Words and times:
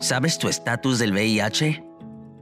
¿Sabes 0.00 0.38
tu 0.38 0.48
estatus 0.48 1.00
del 1.00 1.12
VIH? 1.12 1.84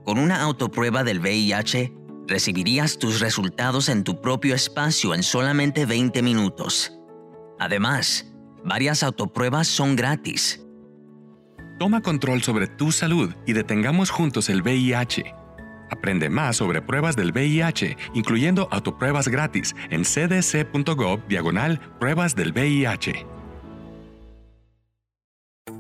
Con 0.05 0.19
una 0.19 0.43
autoprueba 0.43 1.05
del 1.05 1.21
VIH, 1.21 1.91
recibirías 2.27 2.99
tus 2.99 3.21
resultados 3.21 3.89
en 3.89 4.05
tu 4.05 4.21
propio 4.21 4.55
espacio 4.55 5.15
en 5.15 5.23
solamente 5.23 5.87
20 5.87 6.21
minutos. 6.23 6.93
Además, 7.59 8.31
varias 8.63 9.03
autopruebas 9.03 9.69
son 9.69 9.97
gratis. 9.97 10.63
Toma 11.79 12.03
control 12.03 12.43
sobre 12.43 12.67
tu 12.67 12.93
salud 12.93 13.33
y 13.47 13.55
detengamos 13.55 14.11
juntos 14.11 14.51
el 14.51 14.61
VIH. 14.61 15.35
Aprende 15.91 16.29
más 16.29 16.57
sobre 16.57 16.83
pruebas 16.83 17.17
del 17.17 17.33
VIH, 17.33 17.97
incluyendo 18.13 18.69
autopruebas 18.71 19.29
gratis 19.29 19.75
en 19.89 20.05
cdc.gov 20.05 21.27
diagonal 21.27 21.81
pruebas 21.99 22.37
del 22.37 22.53
VIH. 22.53 23.36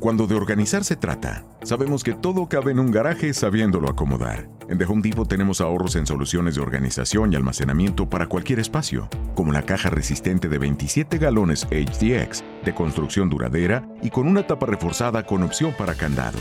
Cuando 0.06 0.28
de 0.28 0.36
organizar 0.36 0.84
se 0.84 0.94
trata, 0.94 1.42
sabemos 1.64 2.04
que 2.04 2.12
todo 2.12 2.46
cabe 2.48 2.70
en 2.70 2.78
un 2.78 2.92
garaje 2.92 3.34
sabiéndolo 3.34 3.90
acomodar. 3.90 4.48
En 4.68 4.78
The 4.78 4.84
Home 4.84 5.02
Depot 5.02 5.26
tenemos 5.28 5.60
ahorros 5.60 5.96
en 5.96 6.06
soluciones 6.06 6.54
de 6.54 6.60
organización 6.60 7.32
y 7.32 7.34
almacenamiento 7.34 8.08
para 8.08 8.28
cualquier 8.28 8.60
espacio, 8.60 9.08
como 9.34 9.50
la 9.50 9.62
caja 9.62 9.90
resistente 9.90 10.48
de 10.48 10.58
27 10.58 11.18
galones 11.18 11.66
HDX, 11.72 12.44
de 12.64 12.72
construcción 12.72 13.28
duradera 13.28 13.84
y 14.00 14.10
con 14.10 14.28
una 14.28 14.46
tapa 14.46 14.66
reforzada 14.66 15.26
con 15.26 15.42
opción 15.42 15.74
para 15.76 15.96
candado. 15.96 16.38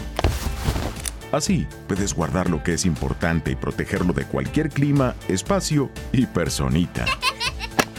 Así, 1.31 1.65
puedes 1.87 2.13
guardar 2.13 2.51
lo 2.51 2.61
que 2.61 2.75
es 2.75 2.85
importante 2.85 3.49
y 3.49 3.55
protegerlo 3.55 4.13
de 4.13 4.25
cualquier 4.25 4.69
clima, 4.69 5.15
espacio 5.27 5.89
y 6.11 6.27
personita. 6.27 7.05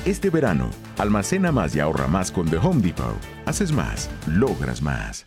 Este 0.04 0.30
verano, 0.30 0.70
almacena 0.96 1.50
más 1.50 1.74
y 1.74 1.80
ahorra 1.80 2.06
más 2.06 2.30
con 2.30 2.48
The 2.48 2.58
Home 2.58 2.82
Depot. 2.82 3.16
Haces 3.46 3.72
más, 3.72 4.08
logras 4.28 4.80
más. 4.80 5.26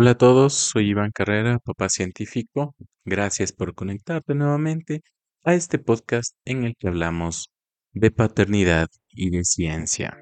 Hola 0.00 0.12
a 0.12 0.14
todos, 0.16 0.54
soy 0.54 0.90
Iván 0.90 1.10
Carrera, 1.10 1.58
papá 1.58 1.88
científico. 1.88 2.76
Gracias 3.04 3.50
por 3.50 3.74
conectarte 3.74 4.32
nuevamente 4.36 5.02
a 5.42 5.54
este 5.54 5.80
podcast 5.80 6.36
en 6.44 6.62
el 6.62 6.76
que 6.76 6.86
hablamos 6.86 7.50
de 7.94 8.12
paternidad 8.12 8.86
y 9.08 9.30
de 9.30 9.42
ciencia. 9.42 10.16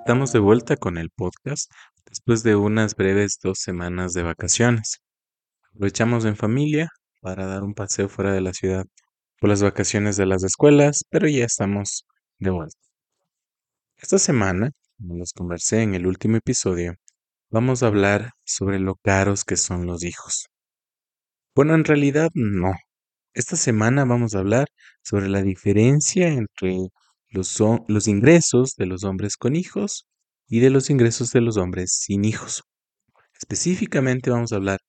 Estamos 0.00 0.32
de 0.32 0.40
vuelta 0.40 0.76
con 0.76 0.98
el 0.98 1.08
podcast 1.08 1.72
después 2.10 2.42
de 2.42 2.56
unas 2.56 2.96
breves 2.96 3.38
dos 3.40 3.60
semanas 3.60 4.12
de 4.12 4.24
vacaciones. 4.24 5.00
Aprovechamos 5.70 6.24
en 6.24 6.36
familia 6.36 6.88
para 7.20 7.46
dar 7.46 7.62
un 7.62 7.72
paseo 7.72 8.08
fuera 8.08 8.32
de 8.32 8.40
la 8.40 8.52
ciudad 8.52 8.84
por 9.38 9.48
las 9.48 9.62
vacaciones 9.62 10.16
de 10.16 10.26
las 10.26 10.42
escuelas, 10.42 11.04
pero 11.08 11.28
ya 11.28 11.44
estamos 11.44 12.04
de 12.38 12.50
vuelta. 12.50 12.76
Esta 13.96 14.18
semana, 14.18 14.72
como 14.98 15.16
les 15.16 15.32
conversé 15.32 15.82
en 15.82 15.94
el 15.94 16.06
último 16.06 16.36
episodio, 16.36 16.94
vamos 17.48 17.82
a 17.82 17.86
hablar 17.86 18.32
sobre 18.44 18.80
lo 18.80 18.96
caros 18.96 19.44
que 19.44 19.56
son 19.56 19.86
los 19.86 20.02
hijos. 20.02 20.48
Bueno, 21.54 21.74
en 21.74 21.84
realidad 21.84 22.30
no. 22.34 22.72
Esta 23.34 23.54
semana 23.54 24.04
vamos 24.04 24.34
a 24.34 24.40
hablar 24.40 24.66
sobre 25.02 25.28
la 25.28 25.42
diferencia 25.42 26.26
entre 26.26 26.76
los, 27.28 27.62
los 27.86 28.08
ingresos 28.08 28.74
de 28.76 28.86
los 28.86 29.04
hombres 29.04 29.36
con 29.36 29.54
hijos 29.54 30.09
y 30.50 30.60
de 30.60 30.68
los 30.68 30.90
ingresos 30.90 31.30
de 31.32 31.40
los 31.40 31.56
hombres 31.56 31.92
sin 31.92 32.24
hijos. 32.24 32.64
Específicamente 33.38 34.30
vamos 34.30 34.52
a 34.52 34.56
hablar 34.56 34.80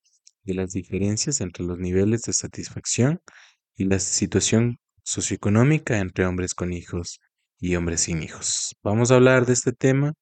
de 0.44 0.56
las 0.56 0.72
diferencias 0.72 1.40
entre 1.40 1.64
los 1.64 1.78
niveles 1.78 2.24
de 2.24 2.34
satisfacción 2.34 3.22
y 3.76 3.86
la 3.86 4.00
situación 4.00 4.80
socioeconómica 5.04 6.00
entre 6.00 6.26
hombres 6.26 6.56
con 6.56 6.74
hijos 6.74 7.20
y 7.60 7.76
hombres 7.76 8.02
sin 8.02 8.24
hijos. 8.24 8.76
Vamos 8.84 9.12
a 9.12 9.16
hablar 9.16 9.46
de 9.46 9.54
este 9.54 9.72
tema 9.72 10.14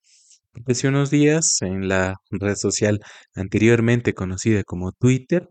hace 0.68 0.90
unos 0.90 1.10
días 1.10 1.62
en 1.62 1.88
la 1.88 2.16
red 2.32 2.56
social 2.56 3.00
anteriormente 3.34 4.14
conocida 4.14 4.64
como 4.64 4.92
Twitter. 4.92 5.48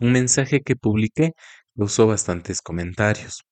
Un 0.00 0.12
mensaje 0.12 0.60
que 0.60 0.76
publiqué 0.76 1.32
causó 1.74 2.06
bastantes 2.06 2.60
comentarios. 2.60 3.42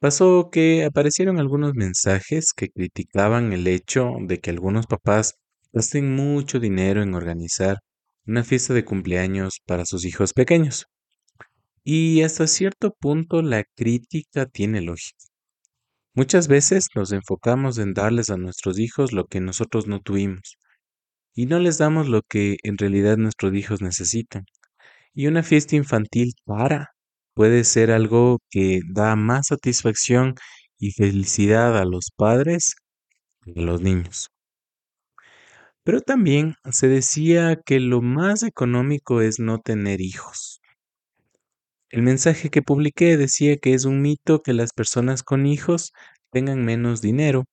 Pasó 0.00 0.50
que 0.52 0.84
aparecieron 0.84 1.40
algunos 1.40 1.74
mensajes 1.74 2.52
que 2.52 2.68
criticaban 2.68 3.52
el 3.52 3.66
hecho 3.66 4.12
de 4.20 4.38
que 4.38 4.50
algunos 4.50 4.86
papás 4.86 5.34
gasten 5.72 6.14
mucho 6.14 6.60
dinero 6.60 7.02
en 7.02 7.14
organizar 7.14 7.78
una 8.24 8.44
fiesta 8.44 8.74
de 8.74 8.84
cumpleaños 8.84 9.58
para 9.66 9.84
sus 9.84 10.04
hijos 10.04 10.32
pequeños. 10.32 10.86
Y 11.82 12.22
hasta 12.22 12.46
cierto 12.46 12.94
punto 13.00 13.42
la 13.42 13.64
crítica 13.74 14.46
tiene 14.46 14.82
lógica. 14.82 15.24
Muchas 16.14 16.46
veces 16.46 16.88
nos 16.94 17.10
enfocamos 17.10 17.78
en 17.78 17.92
darles 17.92 18.30
a 18.30 18.36
nuestros 18.36 18.78
hijos 18.78 19.12
lo 19.12 19.26
que 19.26 19.40
nosotros 19.40 19.88
no 19.88 20.00
tuvimos 20.00 20.58
y 21.34 21.46
no 21.46 21.58
les 21.58 21.78
damos 21.78 22.08
lo 22.08 22.22
que 22.22 22.58
en 22.62 22.78
realidad 22.78 23.16
nuestros 23.16 23.54
hijos 23.54 23.80
necesitan. 23.82 24.44
Y 25.14 25.26
una 25.26 25.42
fiesta 25.42 25.76
infantil 25.76 26.34
para 26.44 26.90
puede 27.38 27.62
ser 27.62 27.92
algo 27.92 28.40
que 28.50 28.80
da 28.90 29.14
más 29.14 29.46
satisfacción 29.46 30.34
y 30.76 30.90
felicidad 30.90 31.78
a 31.78 31.84
los 31.84 32.10
padres 32.10 32.74
que 33.44 33.60
a 33.60 33.62
los 33.62 33.80
niños. 33.80 34.30
Pero 35.84 36.00
también 36.00 36.56
se 36.72 36.88
decía 36.88 37.54
que 37.64 37.78
lo 37.78 38.02
más 38.02 38.42
económico 38.42 39.20
es 39.20 39.38
no 39.38 39.60
tener 39.60 40.00
hijos. 40.00 40.60
El 41.90 42.02
mensaje 42.02 42.50
que 42.50 42.60
publiqué 42.60 43.16
decía 43.16 43.56
que 43.56 43.72
es 43.72 43.84
un 43.84 44.02
mito 44.02 44.42
que 44.42 44.52
las 44.52 44.72
personas 44.72 45.22
con 45.22 45.46
hijos 45.46 45.92
tengan 46.32 46.64
menos 46.64 47.02
dinero, 47.02 47.44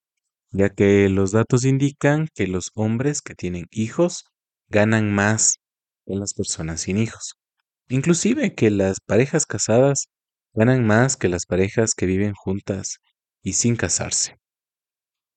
ya 0.50 0.72
que 0.72 1.10
los 1.10 1.32
datos 1.32 1.64
indican 1.64 2.28
que 2.34 2.48
los 2.48 2.72
hombres 2.74 3.22
que 3.22 3.36
tienen 3.36 3.68
hijos 3.70 4.26
ganan 4.68 5.14
más 5.14 5.58
que 6.08 6.16
las 6.16 6.34
personas 6.34 6.82
sin 6.82 6.98
hijos. 6.98 7.36
Inclusive 7.90 8.56
que 8.56 8.72
las 8.72 9.00
parejas 9.00 9.46
casadas 9.46 10.08
ganan 10.54 10.86
más 10.86 11.18
que 11.18 11.30
las 11.30 11.46
parejas 11.46 11.94
que 11.94 12.08
viven 12.08 12.34
juntas 12.34 12.98
y 13.44 13.54
sin 13.54 13.76
casarse. 13.76 14.38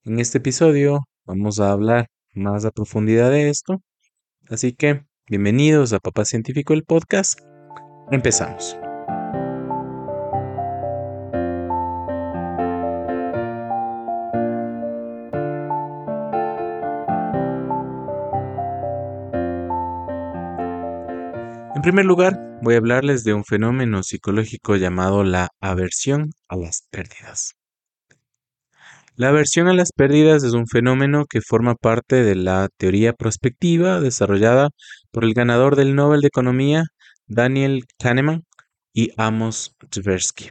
En 0.04 0.18
este 0.18 0.38
episodio 0.38 1.00
vamos 1.26 1.60
a 1.60 1.72
hablar 1.72 2.06
más 2.34 2.64
a 2.64 2.70
profundidad 2.70 3.30
de 3.30 3.50
esto, 3.50 3.82
así 4.48 4.72
que 4.72 5.02
bienvenidos 5.28 5.92
a 5.92 5.98
Papá 5.98 6.24
Científico 6.24 6.72
el 6.72 6.84
podcast. 6.84 7.38
Empezamos. 8.10 8.78
Primer 21.88 22.04
lugar, 22.04 22.38
voy 22.60 22.74
a 22.74 22.76
hablarles 22.76 23.24
de 23.24 23.32
un 23.32 23.46
fenómeno 23.46 24.02
psicológico 24.02 24.76
llamado 24.76 25.24
la 25.24 25.48
aversión 25.58 26.32
a 26.46 26.56
las 26.56 26.86
pérdidas. 26.90 27.54
La 29.16 29.30
aversión 29.30 29.68
a 29.68 29.72
las 29.72 29.92
pérdidas 29.92 30.44
es 30.44 30.52
un 30.52 30.66
fenómeno 30.66 31.24
que 31.24 31.40
forma 31.40 31.76
parte 31.76 32.22
de 32.22 32.34
la 32.34 32.68
teoría 32.76 33.14
prospectiva 33.14 34.02
desarrollada 34.02 34.68
por 35.10 35.24
el 35.24 35.32
ganador 35.32 35.76
del 35.76 35.94
Nobel 35.94 36.20
de 36.20 36.26
Economía, 36.26 36.82
Daniel 37.26 37.84
Kahneman 37.98 38.42
y 38.92 39.12
Amos 39.16 39.74
Tversky. 39.88 40.50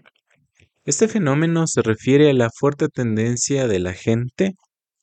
Este 0.85 1.07
fenómeno 1.07 1.67
se 1.67 1.83
refiere 1.83 2.31
a 2.31 2.33
la 2.33 2.49
fuerte 2.49 2.87
tendencia 2.87 3.67
de 3.67 3.77
la 3.77 3.93
gente 3.93 4.55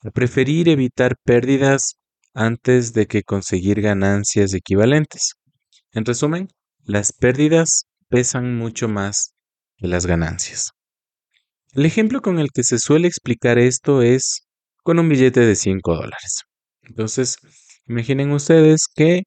a 0.02 0.10
preferir 0.10 0.68
evitar 0.68 1.14
pérdidas 1.24 1.94
antes 2.34 2.92
de 2.92 3.06
que 3.06 3.22
conseguir 3.22 3.80
ganancias 3.80 4.52
equivalentes. 4.52 5.36
En 5.94 6.04
resumen, 6.04 6.48
las 6.84 7.12
pérdidas 7.12 7.84
pesan 8.08 8.56
mucho 8.56 8.88
más 8.88 9.32
que 9.76 9.86
las 9.86 10.06
ganancias. 10.06 10.72
El 11.72 11.86
ejemplo 11.86 12.20
con 12.20 12.40
el 12.40 12.48
que 12.52 12.64
se 12.64 12.78
suele 12.78 13.06
explicar 13.06 13.58
esto 13.58 14.02
es 14.02 14.48
con 14.82 14.98
un 14.98 15.08
billete 15.08 15.40
de 15.40 15.54
5 15.54 15.94
dólares. 15.94 16.42
Entonces, 16.82 17.36
imaginen 17.86 18.32
ustedes 18.32 18.88
que 18.92 19.22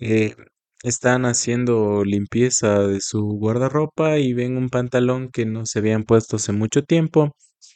eh, 0.00 0.34
están 0.82 1.24
haciendo 1.24 2.04
limpieza 2.04 2.80
de 2.80 3.00
su 3.00 3.22
guardarropa 3.22 4.18
y 4.18 4.34
ven 4.34 4.58
un 4.58 4.68
pantalón 4.68 5.30
que 5.30 5.46
no 5.46 5.64
se 5.64 5.78
habían 5.78 6.02
puesto 6.02 6.36
hace 6.36 6.52
mucho 6.52 6.82
tiempo 6.82 7.34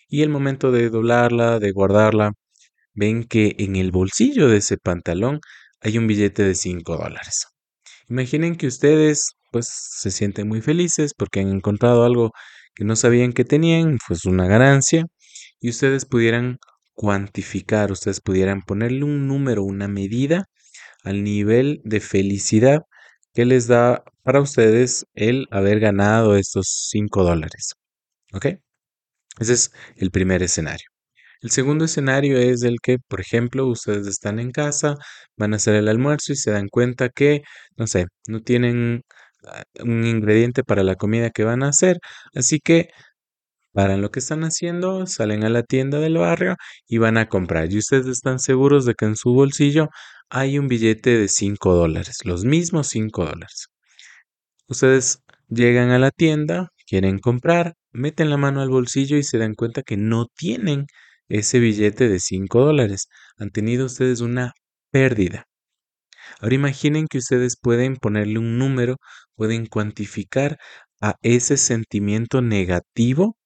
y 0.09 0.23
el 0.23 0.29
momento 0.29 0.73
de 0.73 0.91
doblarla, 0.91 1.59
de 1.59 1.73
guardarla, 1.73 2.33
ven 2.93 3.25
que 3.25 3.55
en 3.59 3.77
el 3.77 3.93
bolsillo 3.93 4.49
de 4.49 4.59
ese 4.59 4.77
pantalón 4.77 5.41
hay 5.81 5.97
un 5.97 6.07
billete 6.07 6.43
de 6.43 6.55
5 6.55 6.99
dólares. 6.99 7.47
Imaginen 8.09 8.57
que 8.57 8.67
ustedes 8.69 9.33
pues 9.53 9.69
se 9.69 10.11
sienten 10.11 10.49
muy 10.49 10.61
felices 10.63 11.13
porque 11.17 11.41
han 11.41 11.49
encontrado 11.49 12.05
algo 12.05 12.33
que 12.75 12.85
no 12.85 12.95
sabían 12.97 13.33
que 13.33 13.45
tenían, 13.45 13.99
pues 14.07 14.25
una 14.27 14.47
ganancia, 14.47 15.07
y 15.61 15.71
ustedes 15.71 16.05
pudieran 16.07 16.59
cuantificar, 16.95 17.93
ustedes 17.93 18.21
pudieran 18.21 18.63
ponerle 18.63 19.05
un 19.05 19.27
número, 19.29 19.65
una 19.65 19.89
medida 19.89 20.45
al 21.05 21.25
nivel 21.25 21.81
de 21.85 22.01
felicidad 22.01 22.81
que 23.35 23.45
les 23.47 23.67
da 23.69 24.05
para 24.23 24.41
ustedes 24.41 25.07
el 25.15 25.47
haber 25.51 25.81
ganado 25.81 26.37
estos 26.37 26.89
5 26.91 27.25
dólares. 27.25 27.75
¿Ok? 28.33 28.47
Ese 29.41 29.53
es 29.55 29.73
el 29.97 30.11
primer 30.11 30.43
escenario. 30.43 30.96
El 31.41 31.51
segundo 31.51 31.85
escenario 31.85 32.39
es 32.39 32.63
el 32.63 32.79
que, 32.83 32.99
por 32.99 33.21
ejemplo, 33.21 33.67
ustedes 33.67 34.07
están 34.07 34.39
en 34.39 34.51
casa, 34.53 34.97
van 35.37 35.53
a 35.53 35.57
hacer 35.57 35.75
el 35.77 35.89
almuerzo 35.89 36.33
y 36.33 36.37
se 36.37 36.51
dan 36.51 36.69
cuenta 36.69 37.09
que, 37.11 37.43
no 37.77 37.87
sé, 37.87 38.07
no 38.29 38.41
tienen 38.43 39.03
ah, 39.47 39.63
un 39.81 40.05
ingrediente 40.07 40.65
para 40.65 40.83
la 40.83 40.97
comida 40.97 41.31
que 41.31 41.45
van 41.45 41.63
a 41.63 41.69
hacer, 41.69 41.99
así 42.35 42.61
que 42.61 42.89
paran 43.73 44.03
lo 44.03 44.11
que 44.11 44.21
están 44.21 44.45
haciendo, 44.45 45.07
salen 45.07 45.45
a 45.45 45.51
la 45.51 45.63
tienda 45.63 46.01
del 46.01 46.19
barrio 46.19 46.57
y 46.89 46.99
van 46.99 47.19
a 47.19 47.29
comprar. 47.29 47.73
Y 47.73 47.79
ustedes 47.79 48.07
están 48.07 48.39
seguros 48.41 48.87
de 48.87 48.95
que 48.95 49.07
en 49.07 49.17
su 49.17 49.33
bolsillo 49.35 49.89
hay 50.31 50.59
un 50.59 50.69
billete 50.69 51.19
de 51.19 51.29
5 51.29 51.75
dólares, 51.75 52.19
los 52.25 52.45
mismos 52.45 52.89
5 52.89 53.27
dólares. 53.27 53.69
Ustedes 54.69 55.21
llegan 55.49 55.91
a 55.91 55.99
la 55.99 56.11
tienda, 56.11 56.71
quieren 56.87 57.19
comprar, 57.19 57.75
meten 57.93 58.31
la 58.31 58.37
mano 58.37 58.63
al 58.63 58.71
bolsillo 58.71 59.17
y 59.17 59.23
se 59.23 59.39
dan 59.39 59.55
cuenta 59.55 59.83
que 59.83 59.97
no 59.97 60.27
tienen 60.37 60.87
ese 61.29 61.59
billete 61.59 62.09
de 62.09 62.21
5 62.21 62.65
dólares. 62.65 63.09
Han 63.39 63.51
tenido 63.51 63.87
ustedes 63.87 64.21
una 64.21 64.53
pérdida. 64.91 65.47
Ahora 66.41 66.55
imaginen 66.55 67.07
que 67.09 67.19
ustedes 67.19 67.57
pueden 67.61 67.97
ponerle 67.97 68.39
un 68.39 68.59
número, 68.59 68.97
pueden 69.37 69.67
cuantificar 69.67 70.59
a 71.01 71.15
ese 71.23 71.57
sentimiento 71.57 72.43
negativo 72.43 73.37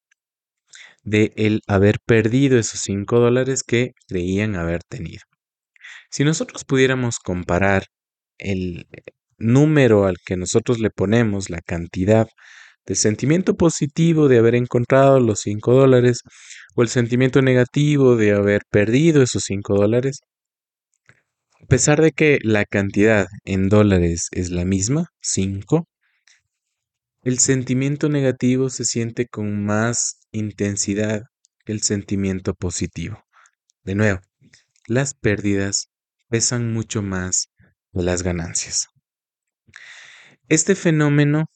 de 1.02 1.32
el 1.36 1.60
haber 1.66 1.98
perdido 2.04 2.58
esos 2.58 2.80
5 2.80 3.20
dólares 3.20 3.62
que 3.62 3.92
creían 4.08 4.56
haber 4.56 4.82
tenido. 4.84 5.22
Si 6.10 6.24
nosotros 6.24 6.64
pudiéramos 6.64 7.18
comparar 7.18 7.86
el 8.38 8.86
número 9.38 10.06
al 10.06 10.16
que 10.24 10.36
nosotros 10.36 10.80
le 10.80 10.90
ponemos, 10.90 11.50
la 11.50 11.60
cantidad 11.60 12.28
del 12.86 12.96
sentimiento 12.96 13.54
positivo 13.54 14.28
de 14.28 14.38
haber 14.38 14.54
encontrado 14.54 15.20
los 15.20 15.40
5 15.40 15.74
dólares 15.74 16.20
o 16.74 16.82
el 16.82 16.88
sentimiento 16.88 17.42
negativo 17.42 18.16
de 18.16 18.32
haber 18.32 18.62
perdido 18.70 19.22
esos 19.22 19.44
5 19.44 19.74
dólares, 19.74 20.20
a 21.62 21.66
pesar 21.66 22.00
de 22.00 22.12
que 22.12 22.38
la 22.42 22.64
cantidad 22.64 23.26
en 23.44 23.68
dólares 23.68 24.28
es 24.32 24.50
la 24.50 24.64
misma, 24.64 25.06
5, 25.20 25.86
el 27.22 27.38
sentimiento 27.38 28.08
negativo 28.08 28.70
se 28.70 28.84
siente 28.84 29.26
con 29.26 29.64
más 29.64 30.20
intensidad 30.32 31.24
que 31.64 31.72
el 31.72 31.82
sentimiento 31.82 32.54
positivo. 32.54 33.22
De 33.84 33.94
nuevo, 33.94 34.20
las 34.86 35.14
pérdidas 35.14 35.90
pesan 36.28 36.72
mucho 36.72 37.02
más 37.02 37.48
que 37.92 38.02
las 38.02 38.22
ganancias. 38.22 38.88
Este 40.48 40.74
fenómeno, 40.74 41.46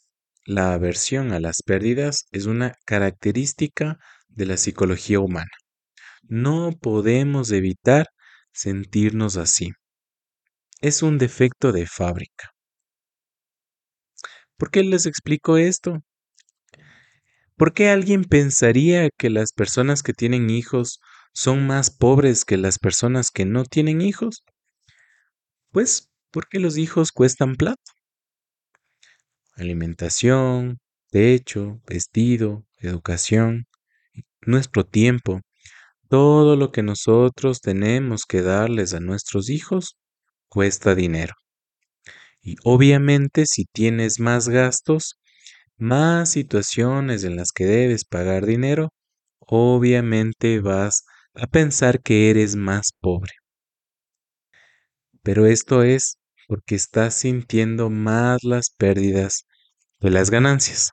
la 0.44 0.74
aversión 0.74 1.32
a 1.32 1.40
las 1.40 1.62
pérdidas, 1.62 2.26
es 2.32 2.46
una 2.46 2.74
característica 2.84 3.98
de 4.28 4.46
la 4.46 4.56
psicología 4.56 5.20
humana. 5.20 5.50
No 6.22 6.72
podemos 6.80 7.50
evitar 7.52 8.06
sentirnos 8.52 9.36
así. 9.36 9.72
Es 10.80 11.02
un 11.02 11.18
defecto 11.18 11.72
de 11.72 11.86
fábrica. 11.86 12.50
¿Por 14.56 14.70
qué 14.70 14.82
les 14.82 15.06
explico 15.06 15.56
esto? 15.56 16.00
¿Por 17.56 17.72
qué 17.72 17.88
alguien 17.88 18.24
pensaría 18.24 19.10
que 19.16 19.30
las 19.30 19.52
personas 19.52 20.02
que 20.02 20.12
tienen 20.12 20.50
hijos 20.50 21.00
son 21.32 21.66
más 21.66 21.90
pobres 21.90 22.44
que 22.44 22.56
las 22.56 22.78
personas 22.78 23.30
que 23.30 23.44
no 23.44 23.64
tienen 23.64 24.00
hijos? 24.00 24.44
Pues 25.72 26.10
porque 26.30 26.58
los 26.58 26.76
hijos 26.78 27.12
cuestan 27.12 27.54
plata. 27.56 27.93
Alimentación, 29.56 30.78
techo, 31.10 31.80
vestido, 31.86 32.64
educación, 32.78 33.66
nuestro 34.46 34.84
tiempo, 34.84 35.40
todo 36.08 36.56
lo 36.56 36.72
que 36.72 36.82
nosotros 36.82 37.60
tenemos 37.60 38.24
que 38.26 38.42
darles 38.42 38.94
a 38.94 39.00
nuestros 39.00 39.50
hijos 39.50 39.96
cuesta 40.48 40.94
dinero. 40.94 41.34
Y 42.42 42.56
obviamente 42.64 43.44
si 43.46 43.64
tienes 43.64 44.20
más 44.20 44.48
gastos, 44.48 45.18
más 45.76 46.30
situaciones 46.30 47.24
en 47.24 47.36
las 47.36 47.52
que 47.52 47.64
debes 47.64 48.04
pagar 48.04 48.46
dinero, 48.46 48.90
obviamente 49.40 50.60
vas 50.60 51.04
a 51.34 51.46
pensar 51.46 52.00
que 52.02 52.30
eres 52.30 52.56
más 52.56 52.90
pobre. 53.00 53.32
Pero 55.22 55.46
esto 55.46 55.82
es 55.82 56.18
porque 56.48 56.74
estás 56.74 57.14
sintiendo 57.14 57.90
más 57.90 58.42
las 58.44 58.70
pérdidas 58.70 59.46
que 60.00 60.10
las 60.10 60.30
ganancias. 60.30 60.92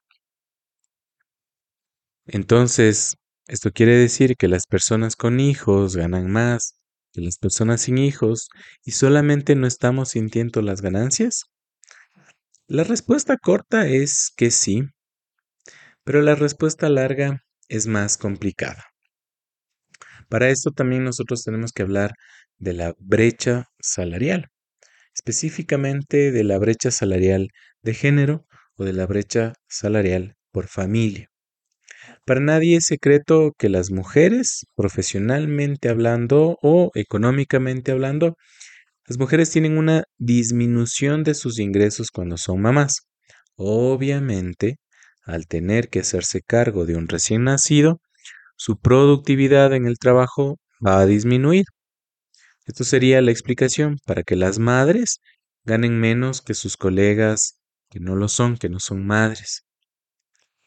Entonces, 2.26 3.16
esto 3.48 3.72
quiere 3.72 3.96
decir 3.96 4.36
que 4.38 4.48
las 4.48 4.66
personas 4.68 5.16
con 5.16 5.40
hijos 5.40 5.96
ganan 5.96 6.32
más 6.32 6.76
que 7.12 7.22
las 7.22 7.38
personas 7.38 7.82
sin 7.82 7.98
hijos 7.98 8.48
y 8.84 8.92
solamente 8.92 9.56
no 9.56 9.68
estamos 9.68 10.10
sintiendo 10.10 10.62
las 10.62 10.82
ganancias. 10.82 11.44
La 12.68 12.84
respuesta 12.84 13.38
corta 13.38 13.88
es 13.88 14.32
que 14.36 14.50
sí, 14.52 14.86
pero 16.04 16.22
la 16.22 16.36
respuesta 16.36 16.90
larga 16.90 17.44
es 17.68 17.88
más 17.88 18.18
complicada. 18.18 18.86
Para 20.30 20.50
esto 20.50 20.72
también 20.72 21.04
nosotros 21.04 21.44
tenemos 21.44 21.74
que 21.74 21.84
hablar 21.84 22.14
de 22.58 22.74
la 22.74 22.96
brecha 23.00 23.66
salarial, 23.80 24.48
específicamente 25.16 26.32
de 26.32 26.44
la 26.44 26.58
brecha 26.58 26.92
salarial 26.92 27.50
de 27.84 27.94
género 27.94 28.46
o 28.76 28.86
de 28.86 28.94
la 28.94 29.06
brecha 29.06 29.54
salarial 29.68 30.36
por 30.52 30.68
familia. 30.68 31.30
Para 32.26 32.40
nadie 32.40 32.78
es 32.78 32.86
secreto 32.86 33.54
que 33.58 33.70
las 33.70 33.92
mujeres, 33.92 34.66
profesionalmente 34.76 35.90
hablando 35.90 36.58
o 36.62 36.92
económicamente 36.96 37.92
hablando, 37.92 38.36
las 39.08 39.18
mujeres 39.18 39.50
tienen 39.50 39.78
una 39.78 40.04
disminución 40.18 41.24
de 41.24 41.34
sus 41.34 41.60
ingresos 41.60 42.12
cuando 42.12 42.38
son 42.38 42.62
mamás. 42.62 43.08
Obviamente, 43.56 44.78
al 45.24 45.48
tener 45.48 45.90
que 45.90 46.00
hacerse 46.00 46.42
cargo 46.42 46.86
de 46.86 46.96
un 46.96 47.08
recién 47.08 47.44
nacido, 47.44 48.00
su 48.56 48.80
productividad 48.80 49.74
en 49.74 49.86
el 49.86 49.98
trabajo 49.98 50.58
va 50.86 51.00
a 51.00 51.06
disminuir. 51.06 51.66
Esto 52.66 52.84
sería 52.84 53.22
la 53.22 53.32
explicación 53.32 53.98
para 54.06 54.24
que 54.24 54.36
las 54.36 54.60
madres 54.60 55.20
ganen 55.64 56.00
menos 56.00 56.42
que 56.42 56.54
sus 56.54 56.78
colegas 56.78 57.58
que 57.90 58.00
no 58.00 58.16
lo 58.16 58.28
son, 58.28 58.58
que 58.58 58.70
no 58.70 58.80
son 58.80 59.06
madres. 59.06 59.66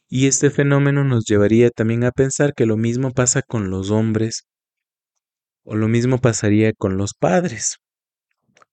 Y 0.08 0.26
este 0.26 0.50
fenómeno 0.50 1.04
nos 1.04 1.24
llevaría 1.24 1.70
también 1.70 2.04
a 2.04 2.12
pensar 2.12 2.54
que 2.54 2.66
lo 2.66 2.76
mismo 2.76 3.12
pasa 3.12 3.42
con 3.42 3.70
los 3.70 3.90
hombres 3.90 4.44
o 5.64 5.74
lo 5.74 5.88
mismo 5.88 6.18
pasaría 6.18 6.72
con 6.72 6.96
los 6.98 7.14
padres. 7.14 7.78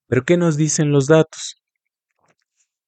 Pero 0.07 0.25
¿qué 0.25 0.35
nos 0.35 0.57
dicen 0.57 0.91
los 0.91 1.07
datos? 1.07 1.55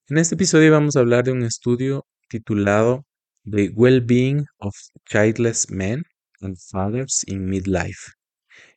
En 0.10 0.18
este 0.18 0.36
episodio 0.36 0.72
vamos 0.72 0.96
a 0.96 1.00
hablar 1.00 1.24
de 1.24 1.32
un 1.32 1.44
estudio 1.44 2.06
titulado 2.28 3.06
The 3.50 3.72
Well-Being 3.74 4.46
of 4.58 4.76
Childless 5.06 5.70
Men 5.70 6.04
and 6.42 6.58
Fathers 6.58 7.24
in 7.26 7.46
Midlife, 7.46 8.12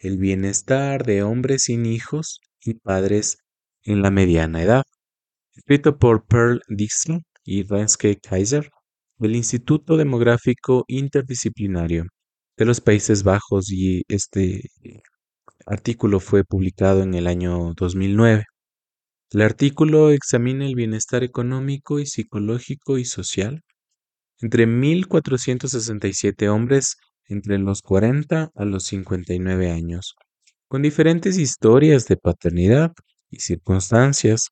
el 0.00 0.18
bienestar 0.18 1.04
de 1.04 1.22
hombres 1.22 1.64
sin 1.64 1.86
hijos 1.86 2.40
y 2.60 2.74
padres 2.74 3.38
en 3.84 4.02
la 4.02 4.10
mediana 4.10 4.62
edad, 4.62 4.84
escrito 5.54 5.98
por 5.98 6.26
Pearl 6.26 6.60
Dixon 6.68 7.22
y 7.44 7.62
Renske 7.62 8.16
Kaiser 8.16 8.70
del 9.18 9.36
Instituto 9.36 9.96
Demográfico 9.96 10.84
Interdisciplinario 10.88 12.06
de 12.56 12.64
los 12.64 12.80
Países 12.80 13.22
Bajos 13.22 13.70
y 13.70 14.02
este 14.08 14.70
artículo 15.66 16.20
fue 16.20 16.44
publicado 16.44 17.02
en 17.02 17.14
el 17.14 17.26
año 17.26 17.74
2009. 17.74 18.44
El 19.32 19.42
artículo 19.42 20.10
examina 20.10 20.66
el 20.66 20.74
bienestar 20.74 21.24
económico 21.24 21.98
y 21.98 22.06
psicológico 22.06 22.98
y 22.98 23.04
social 23.04 23.62
entre 24.40 24.66
1.467 24.66 26.48
hombres 26.48 26.96
entre 27.28 27.58
los 27.58 27.82
40 27.82 28.50
a 28.54 28.64
los 28.64 28.84
59 28.84 29.70
años, 29.70 30.14
con 30.68 30.82
diferentes 30.82 31.38
historias 31.38 32.06
de 32.06 32.16
paternidad 32.16 32.92
y 33.30 33.40
circunstancias. 33.40 34.50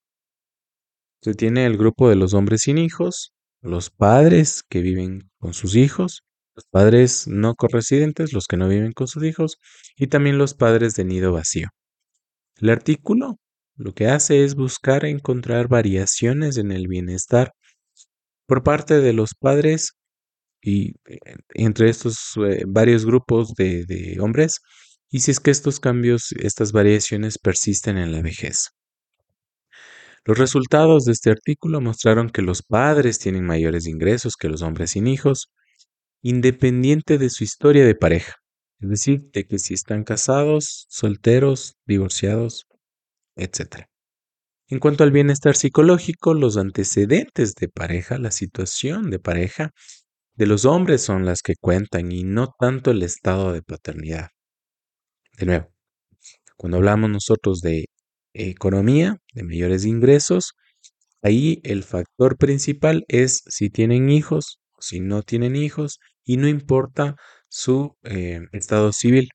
Se 1.21 1.35
tiene 1.35 1.67
el 1.67 1.77
grupo 1.77 2.09
de 2.09 2.17
los 2.17 2.35
hombres 2.35 2.63
sin 2.63 2.79
hijos, 2.79 3.33
los 3.61 3.91
padres 3.91 4.63
que 4.69 4.81
viven 4.81 5.31
con 5.39 5.55
sus 5.55 5.77
hijos, 5.77 6.23
los 6.55 6.67
padres 6.71 7.27
no 7.27 7.55
corresidentes, 7.55 8.33
los 8.33 8.47
que 8.47 8.57
no 8.57 8.69
viven 8.69 8.93
con 8.93 9.09
sus 9.09 9.25
hijos, 9.25 9.59
y 9.97 10.07
también 10.09 10.39
los 10.39 10.55
padres 10.55 10.95
de 10.95 11.05
nido 11.05 11.33
vacío. 11.33 11.69
El 12.61 12.71
artículo 12.71 13.39
lo 13.77 13.93
que 13.93 14.07
hace 14.07 14.45
es 14.45 14.55
buscar 14.55 15.05
encontrar 15.05 15.67
variaciones 15.67 16.59
en 16.59 16.71
el 16.71 16.87
bienestar 16.87 17.53
por 18.47 18.63
parte 18.63 19.01
de 19.01 19.13
los 19.13 19.35
padres 19.35 19.95
y 20.65 20.95
eh, 21.07 21.19
entre 21.51 21.91
estos 21.91 22.37
eh, 22.39 22.65
varios 22.67 23.05
grupos 23.05 23.55
de, 23.55 23.85
de 23.85 24.19
hombres, 24.21 24.61
y 25.11 25.21
si 25.21 25.31
es 25.31 25.41
que 25.41 25.51
estos 25.51 25.79
cambios, 25.79 26.33
estas 26.33 26.73
variaciones 26.73 27.39
persisten 27.39 27.99
en 27.99 28.13
la 28.13 28.23
vejez. 28.23 28.71
Los 30.25 30.39
resultados 30.39 31.05
de 31.05 31.13
este 31.13 31.31
artículo 31.31 31.83
mostraron 31.83 32.31
que 32.31 32.41
los 32.41 32.63
padres 32.63 33.19
tienen 33.19 33.45
mayores 33.45 33.87
ingresos 33.87 34.37
que 34.37 34.49
los 34.49 34.63
hombres 34.63 34.93
sin 34.93 35.07
hijos, 35.07 35.49
independiente 36.23 37.19
de 37.19 37.29
su 37.29 37.45
historia 37.45 37.85
de 37.85 37.95
pareja. 37.95 38.37
Es 38.81 38.89
decir, 38.89 39.31
de 39.35 39.47
que 39.47 39.59
si 39.59 39.75
están 39.75 40.03
casados, 40.03 40.87
solteros, 40.89 41.77
divorciados, 41.87 42.67
etc. 43.37 43.87
En 44.69 44.79
cuanto 44.79 45.05
al 45.05 45.13
bienestar 45.13 45.57
psicológico, 45.57 46.33
los 46.33 46.57
antecedentes 46.57 47.55
de 47.55 47.69
pareja, 47.69 48.19
la 48.19 48.31
situación 48.31 49.11
de 49.11 49.19
pareja 49.19 49.73
de 50.37 50.47
los 50.47 50.65
hombres 50.65 51.03
son 51.03 51.25
las 51.25 51.43
que 51.43 51.55
cuentan 51.61 52.13
y 52.13 52.25
no 52.25 52.55
tanto 52.59 52.91
el 52.91 53.03
estado 53.03 53.53
de 53.53 53.63
paternidad. 53.63 54.29
De 55.39 55.47
nuevo, 55.47 55.69
cuando 56.57 56.79
hablamos 56.79 57.11
nosotros 57.11 57.61
de 57.61 57.87
economía, 58.33 59.17
de 59.33 59.45
mayores 59.45 59.85
ingresos, 59.85 60.55
ahí 61.23 61.61
el 61.65 61.85
factor 61.85 62.37
principal 62.37 63.05
es 63.09 63.43
si 63.47 63.71
tienen 63.71 64.11
hijos 64.11 64.61
o 64.73 64.83
si 64.83 65.01
no 65.01 65.23
tienen 65.23 65.57
hijos 65.57 65.99
y 66.25 66.37
no 66.37 66.49
importa 66.49 67.17
su 67.49 67.97
eh, 68.03 68.41
estado 68.53 68.93
civil. 68.93 69.29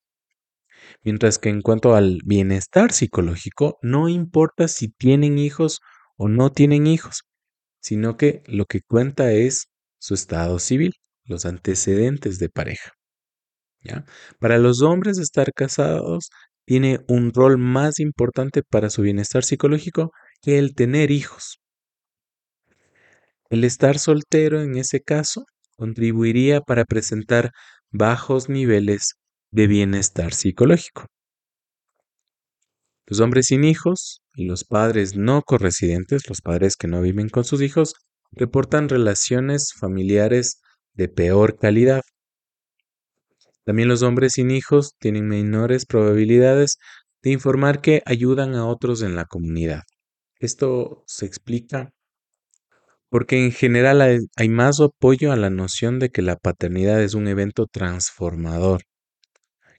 Mientras 1.04 1.40
que 1.40 1.50
en 1.50 1.62
cuanto 1.62 1.96
al 1.96 2.20
bienestar 2.26 2.92
psicológico, 2.92 3.78
no 3.82 4.10
importa 4.10 4.68
si 4.68 4.90
tienen 4.90 5.38
hijos 5.38 5.80
o 6.18 6.28
no 6.28 6.52
tienen 6.52 6.88
hijos, 6.88 7.24
sino 7.80 8.18
que 8.18 8.44
lo 8.48 8.66
que 8.66 8.82
cuenta 8.82 9.32
es 9.32 9.70
su 10.00 10.14
estado 10.16 10.60
civil, 10.60 10.94
los 11.26 11.46
antecedentes 11.46 12.40
de 12.40 12.50
pareja. 12.50 12.92
¿ya? 13.82 14.06
Para 14.40 14.58
los 14.58 14.82
hombres 14.82 15.20
estar 15.20 15.54
casados 15.54 16.30
tiene 16.66 17.00
un 17.08 17.34
rol 17.34 17.58
más 17.58 18.00
importante 18.00 18.64
para 18.64 18.90
su 18.90 19.02
bienestar 19.02 19.44
psicológico 19.44 20.12
que 20.42 20.60
el 20.60 20.76
tener 20.76 21.12
hijos. 21.12 21.60
El 23.50 23.64
estar 23.64 23.98
soltero 23.98 24.62
en 24.62 24.78
ese 24.78 25.02
caso 25.02 25.46
contribuiría 25.76 26.62
para 26.62 26.86
presentar 26.86 27.52
bajos 27.90 28.50
niveles 28.50 29.16
de 29.52 29.68
bienestar 29.68 30.34
psicológico. 30.34 31.06
Los 33.08 33.20
hombres 33.22 33.48
sin 33.48 33.64
hijos 33.64 34.22
y 34.36 34.46
los 34.46 34.64
padres 34.66 35.16
no 35.16 35.42
corresidentes, 35.42 36.30
los 36.30 36.42
padres 36.42 36.76
que 36.76 36.88
no 36.88 37.02
viven 37.02 37.30
con 37.30 37.44
sus 37.44 37.64
hijos, 37.64 37.96
reportan 38.32 38.90
relaciones 38.90 39.74
familiares 39.80 40.62
de 40.94 41.10
peor 41.10 41.58
calidad. 41.58 42.02
También 43.66 43.88
los 43.88 44.02
hombres 44.02 44.34
sin 44.34 44.52
hijos 44.52 44.96
tienen 45.00 45.28
menores 45.28 45.86
probabilidades 45.86 46.78
de 47.22 47.32
informar 47.32 47.82
que 47.82 48.02
ayudan 48.06 48.56
a 48.56 48.66
otros 48.66 49.02
en 49.02 49.16
la 49.16 49.26
comunidad. 49.26 49.84
Esto 50.40 51.04
se 51.08 51.26
explica 51.26 51.92
porque 53.10 53.44
en 53.44 53.52
general 53.52 54.02
hay, 54.02 54.50
más 54.50 54.80
apoyo 54.80 55.32
a 55.32 55.36
la 55.36 55.50
noción 55.50 56.00
de 56.00 56.10
que 56.10 56.22
la 56.22 56.36
paternidad 56.38 57.02
es 57.02 57.16
un 57.16 57.28
evento 57.28 57.66
transformador 57.66 58.84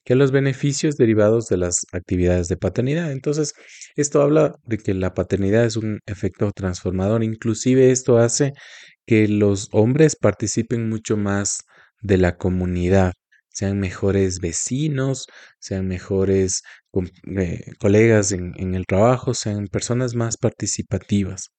que 0.05 0.15
a 0.15 0.17
los 0.17 0.33
beneficios 0.33 0.97
derivados 0.97 1.47
de 1.47 1.59
las 1.59 1.87
actividades 1.93 2.49
de 2.49 2.57
paternidad. 2.57 3.13
Entonces, 3.13 3.55
esto 3.97 4.23
habla 4.23 4.55
de 4.65 4.79
que 4.79 4.95
la 4.95 5.15
paternidad 5.15 5.65
es 5.65 5.77
un 5.77 6.01
efecto 6.07 6.51
transformador. 6.53 7.25
Inclusive 7.25 7.91
esto 7.91 8.19
hace 8.19 8.53
que 9.07 9.29
los 9.29 9.69
hombres 9.73 10.17
participen 10.17 10.89
mucho 10.89 11.17
más 11.17 11.65
de 12.01 12.19
la 12.19 12.37
comunidad, 12.37 13.13
sean 13.49 13.81
mejores 13.81 14.41
vecinos, 14.41 15.27
sean 15.59 15.87
mejores 15.89 16.63
eh, 17.37 17.73
colegas 17.79 18.33
en 18.33 18.75
el 18.75 18.87
trabajo, 18.87 19.35
sean 19.35 19.69
personas 19.69 20.15
más 20.15 20.37
participativas. 20.37 21.51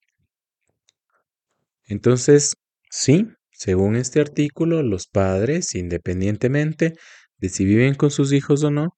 Entonces, 1.86 2.54
sí, 2.90 3.28
según 3.50 3.96
este 3.96 4.20
artículo, 4.20 4.82
los 4.82 5.06
padres, 5.06 5.74
independientemente 5.74 6.94
de 7.36 7.48
si 7.48 7.64
viven 7.64 7.94
con 7.94 8.10
sus 8.10 8.32
hijos 8.32 8.64
o 8.64 8.70
no, 8.70 8.96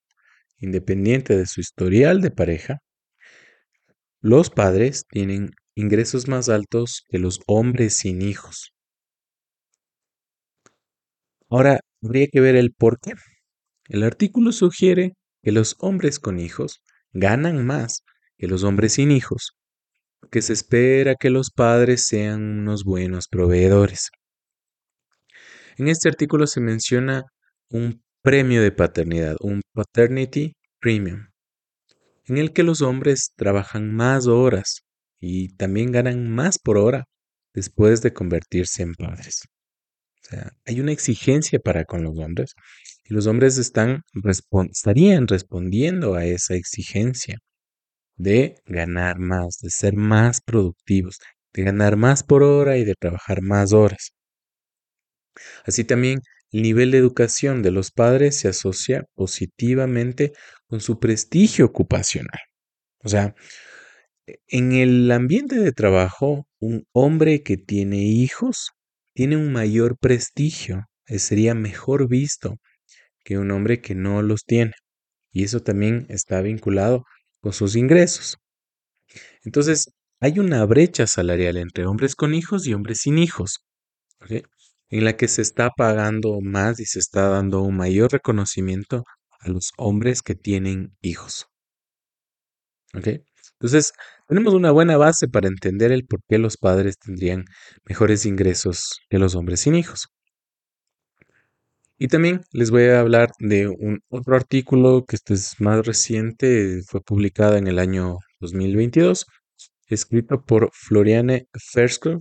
independiente 0.58 1.36
de 1.36 1.46
su 1.46 1.60
historial 1.60 2.20
de 2.20 2.30
pareja, 2.30 2.78
los 4.24 4.48
padres 4.48 5.04
tienen 5.10 5.50
ingresos 5.74 6.28
más 6.28 6.48
altos 6.48 7.04
que 7.10 7.18
los 7.18 7.40
hombres 7.46 7.98
sin 7.98 8.22
hijos. 8.22 8.72
Ahora, 11.50 11.80
habría 12.02 12.28
que 12.32 12.40
ver 12.40 12.56
el 12.56 12.72
por 12.72 12.98
qué. 13.00 13.12
El 13.86 14.02
artículo 14.02 14.52
sugiere 14.52 15.12
que 15.42 15.52
los 15.52 15.76
hombres 15.78 16.18
con 16.18 16.40
hijos 16.40 16.80
ganan 17.12 17.66
más 17.66 18.02
que 18.38 18.48
los 18.48 18.64
hombres 18.64 18.94
sin 18.94 19.10
hijos, 19.10 19.58
que 20.30 20.40
se 20.40 20.54
espera 20.54 21.16
que 21.20 21.28
los 21.28 21.50
padres 21.50 22.06
sean 22.06 22.60
unos 22.60 22.84
buenos 22.84 23.28
proveedores. 23.28 24.10
En 25.76 25.88
este 25.88 26.08
artículo 26.08 26.46
se 26.46 26.62
menciona 26.62 27.24
un 27.68 28.02
premio 28.22 28.62
de 28.62 28.72
paternidad, 28.72 29.36
un 29.40 29.60
paternity 29.74 30.54
premium, 30.80 31.26
en 32.26 32.38
el 32.38 32.52
que 32.52 32.62
los 32.62 32.82
hombres 32.82 33.32
trabajan 33.36 33.94
más 33.94 34.26
horas 34.26 34.82
y 35.20 35.54
también 35.56 35.92
ganan 35.92 36.28
más 36.30 36.58
por 36.58 36.78
hora 36.78 37.04
después 37.54 38.02
de 38.02 38.12
convertirse 38.12 38.82
en 38.82 38.94
padres. 38.94 39.42
O 40.22 40.26
sea, 40.28 40.52
hay 40.64 40.80
una 40.80 40.92
exigencia 40.92 41.58
para 41.58 41.84
con 41.84 42.02
los 42.02 42.18
hombres 42.18 42.54
y 43.04 43.14
los 43.14 43.26
hombres 43.26 43.58
están 43.58 44.02
estarían 44.70 45.28
respondiendo 45.28 46.14
a 46.14 46.24
esa 46.24 46.54
exigencia 46.54 47.38
de 48.16 48.56
ganar 48.66 49.18
más, 49.18 49.58
de 49.60 49.70
ser 49.70 49.94
más 49.96 50.40
productivos, 50.40 51.18
de 51.52 51.64
ganar 51.64 51.96
más 51.96 52.22
por 52.22 52.42
hora 52.42 52.78
y 52.78 52.84
de 52.84 52.94
trabajar 52.94 53.42
más 53.42 53.72
horas. 53.72 54.12
Así 55.64 55.84
también 55.84 56.20
nivel 56.62 56.90
de 56.90 56.98
educación 56.98 57.62
de 57.62 57.70
los 57.70 57.90
padres 57.90 58.38
se 58.38 58.48
asocia 58.48 59.04
positivamente 59.14 60.32
con 60.66 60.80
su 60.80 60.98
prestigio 60.98 61.66
ocupacional. 61.66 62.38
O 62.98 63.08
sea, 63.08 63.34
en 64.48 64.72
el 64.72 65.10
ambiente 65.10 65.56
de 65.58 65.72
trabajo, 65.72 66.46
un 66.60 66.86
hombre 66.92 67.42
que 67.42 67.56
tiene 67.56 67.98
hijos 68.04 68.70
tiene 69.14 69.36
un 69.36 69.52
mayor 69.52 69.96
prestigio, 69.98 70.86
eh, 71.06 71.18
sería 71.18 71.54
mejor 71.54 72.08
visto 72.08 72.56
que 73.24 73.38
un 73.38 73.50
hombre 73.50 73.80
que 73.80 73.94
no 73.94 74.22
los 74.22 74.44
tiene. 74.44 74.72
Y 75.32 75.44
eso 75.44 75.60
también 75.60 76.06
está 76.08 76.40
vinculado 76.40 77.04
con 77.40 77.52
sus 77.52 77.76
ingresos. 77.76 78.38
Entonces, 79.44 79.90
hay 80.20 80.38
una 80.38 80.64
brecha 80.64 81.06
salarial 81.06 81.56
entre 81.58 81.86
hombres 81.86 82.16
con 82.16 82.34
hijos 82.34 82.66
y 82.66 82.74
hombres 82.74 82.98
sin 83.02 83.18
hijos 83.18 83.60
en 84.98 85.04
la 85.04 85.16
que 85.16 85.26
se 85.26 85.42
está 85.42 85.70
pagando 85.70 86.40
más 86.40 86.78
y 86.78 86.84
se 86.84 87.00
está 87.00 87.28
dando 87.28 87.62
un 87.62 87.76
mayor 87.76 88.12
reconocimiento 88.12 89.02
a 89.40 89.48
los 89.48 89.72
hombres 89.76 90.22
que 90.22 90.36
tienen 90.36 90.96
hijos. 91.02 91.46
¿Ok? 92.94 93.08
Entonces, 93.54 93.92
tenemos 94.28 94.54
una 94.54 94.70
buena 94.70 94.96
base 94.96 95.26
para 95.26 95.48
entender 95.48 95.90
el 95.90 96.06
por 96.06 96.20
qué 96.28 96.38
los 96.38 96.56
padres 96.56 96.96
tendrían 96.96 97.44
mejores 97.84 98.24
ingresos 98.24 99.00
que 99.10 99.18
los 99.18 99.34
hombres 99.34 99.60
sin 99.60 99.74
hijos. 99.74 100.06
Y 101.98 102.06
también 102.06 102.42
les 102.52 102.70
voy 102.70 102.84
a 102.84 103.00
hablar 103.00 103.30
de 103.40 103.66
un 103.66 103.98
otro 104.08 104.36
artículo 104.36 105.04
que 105.06 105.16
este 105.16 105.34
es 105.34 105.56
más 105.58 105.84
reciente, 105.84 106.82
fue 106.86 107.00
publicado 107.00 107.56
en 107.56 107.66
el 107.66 107.80
año 107.80 108.18
2022, 108.38 109.26
escrito 109.88 110.44
por 110.44 110.70
Floriane 110.72 111.48
Fersker 111.72 112.20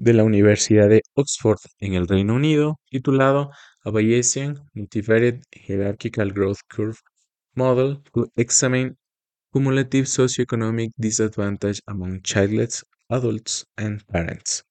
de 0.00 0.14
la 0.14 0.24
Universidad 0.24 0.88
de 0.88 1.02
Oxford 1.14 1.58
en 1.78 1.92
el 1.92 2.08
Reino 2.08 2.34
Unido, 2.34 2.80
titulado 2.88 3.50
A 3.84 3.90
Bayesian 3.90 4.56
Multivariate 4.72 5.42
Hierarchical 5.52 6.32
Growth 6.32 6.60
Curve 6.68 6.96
Model 7.54 8.02
to 8.12 8.32
Examine 8.34 8.96
Cumulative 9.50 10.06
Socioeconomic 10.06 10.92
Disadvantage 10.96 11.80
Among 11.86 12.22
Childless 12.22 12.82
Adults 13.10 13.66
and 13.76 14.02
Parents. 14.06 14.64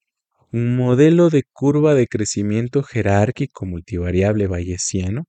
Un 0.51 0.75
modelo 0.75 1.29
de 1.29 1.43
curva 1.53 1.93
de 1.93 2.07
crecimiento 2.07 2.81
jerárquico 2.81 3.67
multivariable 3.67 4.47
bayesiano 4.47 5.25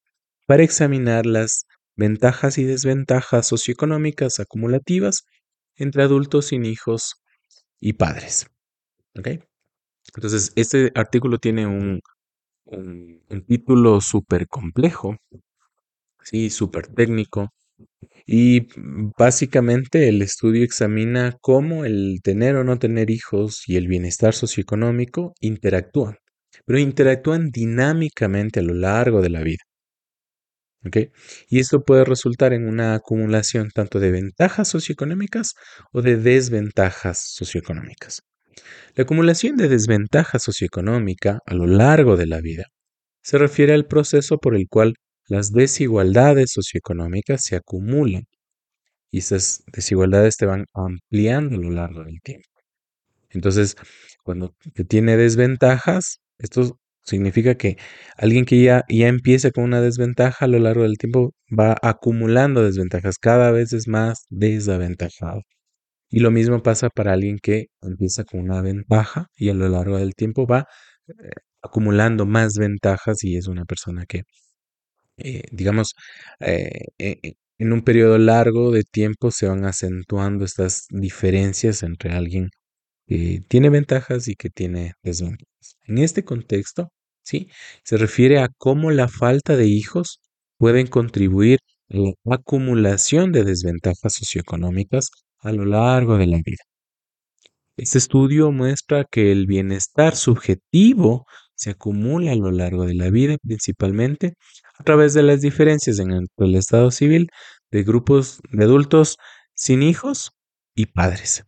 para 0.47 0.63
examinar 0.63 1.27
las 1.27 1.67
ventajas 1.95 2.57
y 2.57 2.65
desventajas 2.65 3.47
socioeconómicas 3.49 4.41
acumulativas 4.41 5.25
entre 5.77 6.05
adultos 6.05 6.47
sin 6.47 6.65
hijos 6.65 7.17
y 7.81 7.93
padres. 7.93 8.47
¿Okay? 9.15 9.50
Entonces, 10.15 10.53
este 10.57 10.93
artículo 10.95 11.39
tiene 11.39 11.67
un, 11.67 12.01
un, 12.65 13.45
título 13.47 14.01
súper 14.01 14.47
complejo, 14.49 15.17
sí, 16.23 16.51
súper 16.51 16.89
técnico. 16.89 17.51
Y 18.27 18.69
básicamente 19.19 20.09
el 20.09 20.23
estudio 20.23 20.65
examina 20.65 21.37
cómo 21.41 21.85
el 21.85 22.21
tener 22.23 22.57
o 22.57 22.65
no 22.65 22.79
tener 22.79 23.11
hijos 23.11 23.65
y 23.69 23.77
el 23.77 23.89
bienestar 23.89 24.35
socioeconómico 24.35 25.35
interactúan, 25.41 26.17
pero 26.67 26.79
interactúan 26.79 27.51
dinámicamente 27.51 28.61
a 28.61 28.63
lo 28.63 28.75
largo 28.75 29.23
de 29.23 29.31
la 29.31 29.43
vida. 29.43 29.63
Y 31.49 31.59
esto 31.61 31.85
puede 31.85 32.05
resultar 32.05 32.53
en 32.53 32.67
una 32.67 32.95
acumulación 32.95 33.71
tanto 33.71 34.01
de 34.01 34.11
ventajas 34.11 34.69
socioeconómicas 34.69 35.55
o 35.93 36.01
de 36.01 36.17
desventajas 36.17 37.19
socioeconómicas. 37.35 38.23
La 38.95 39.05
acumulación 39.05 39.57
de 39.57 39.69
desventaja 39.69 40.39
socioeconómica 40.39 41.41
a 41.47 41.55
lo 41.55 41.67
largo 41.67 42.17
de 42.17 42.27
la 42.27 42.41
vida 42.41 42.65
se 43.23 43.39
refiere 43.39 43.75
al 43.75 43.87
proceso 43.87 44.39
por 44.39 44.55
el 44.57 44.67
cual 44.69 44.95
las 45.29 45.53
desigualdades 45.53 46.53
socioeconómicas 46.53 47.43
se 47.45 47.57
acumulan 47.57 48.25
y 49.11 49.19
esas 49.19 49.63
desigualdades 49.73 50.37
te 50.37 50.47
van 50.47 50.67
ampliando 50.75 51.57
a 51.57 51.61
lo 51.61 51.71
largo 51.71 52.05
del 52.05 52.21
tiempo. 52.23 52.49
Entonces, 53.31 53.77
cuando 54.25 54.55
te 54.75 54.85
tiene 54.85 55.17
desventajas, 55.17 56.21
esto 56.39 56.79
significa 57.03 57.57
que 57.57 57.77
alguien 58.17 58.45
que 58.45 58.63
ya, 58.63 58.85
ya 58.89 59.09
empieza 59.09 59.51
con 59.51 59.65
una 59.65 59.81
desventaja 59.81 60.45
a 60.45 60.49
lo 60.49 60.59
largo 60.59 60.83
del 60.83 60.99
tiempo 60.99 61.33
va 61.49 61.77
acumulando 61.83 62.63
desventajas, 62.65 63.19
cada 63.19 63.51
vez 63.53 63.73
es 63.73 63.89
más 63.89 64.27
desaventajado. 64.31 65.43
Y 66.11 66.21
lo 66.21 66.31
mismo 66.31 66.63
pasa 66.63 66.91
para 66.91 67.13
alguien 67.15 67.39
que 67.41 67.67
empieza 67.83 68.25
con 68.25 68.41
una 68.41 68.63
ventaja 68.63 69.29
y 69.37 69.51
a 69.51 69.55
lo 69.55 69.69
largo 69.69 69.99
del 69.99 70.15
tiempo 70.15 70.47
va 70.47 70.67
eh, 71.09 71.15
acumulando 71.63 72.27
más 72.27 72.55
ventajas 72.55 73.25
y 73.25 73.37
es 73.37 73.47
una 73.49 73.65
persona 73.65 74.07
que, 74.07 74.25
eh, 75.19 75.43
digamos, 75.53 75.95
eh, 76.41 76.87
en 77.59 77.73
un 77.73 77.83
periodo 77.83 78.19
largo 78.19 78.73
de 78.73 78.85
tiempo 78.85 79.31
se 79.31 79.47
van 79.47 79.65
acentuando 79.67 80.45
estas 80.45 80.87
diferencias 80.91 81.83
entre 81.83 82.13
alguien 82.13 82.51
que 83.07 83.43
tiene 83.49 83.71
ventajas 83.71 84.29
y 84.29 84.37
que 84.37 84.51
tiene 84.51 84.95
desventajas. 85.03 85.77
En 85.87 85.99
este 85.99 86.25
contexto, 86.25 86.91
¿sí? 87.23 87.51
Se 87.85 87.97
refiere 87.99 88.41
a 88.41 88.49
cómo 88.59 88.91
la 88.93 89.09
falta 89.09 89.57
de 89.57 89.67
hijos 89.67 90.21
pueden 90.59 90.87
contribuir 90.89 91.61
a 91.91 91.97
la 91.99 92.13
acumulación 92.37 93.33
de 93.33 93.45
desventajas 93.45 94.15
socioeconómicas 94.15 95.11
a 95.41 95.53
lo 95.53 95.65
largo 95.65 96.17
de 96.19 96.27
la 96.27 96.39
vida. 96.45 96.63
Este 97.77 97.99
estudio 97.99 98.53
muestra 98.53 99.07
que 99.11 99.33
el 99.33 99.47
bienestar 99.47 100.15
subjetivo 100.15 101.27
se 101.55 101.71
acumula 101.71 102.33
a 102.33 102.37
lo 102.37 102.51
largo 102.51 102.85
de 102.85 102.95
la 102.95 103.11
vida, 103.11 103.37
principalmente 103.43 104.35
a 104.79 104.85
través 104.85 105.15
de 105.15 105.23
las 105.23 105.41
diferencias 105.41 105.99
en 105.99 106.11
el 106.11 106.55
estado 106.55 106.91
civil 106.91 107.29
de 107.71 107.83
grupos 107.83 108.41
de 108.51 108.65
adultos 108.65 109.17
sin 109.55 109.83
hijos 109.83 110.33
y 110.75 110.87
padres. 110.87 111.45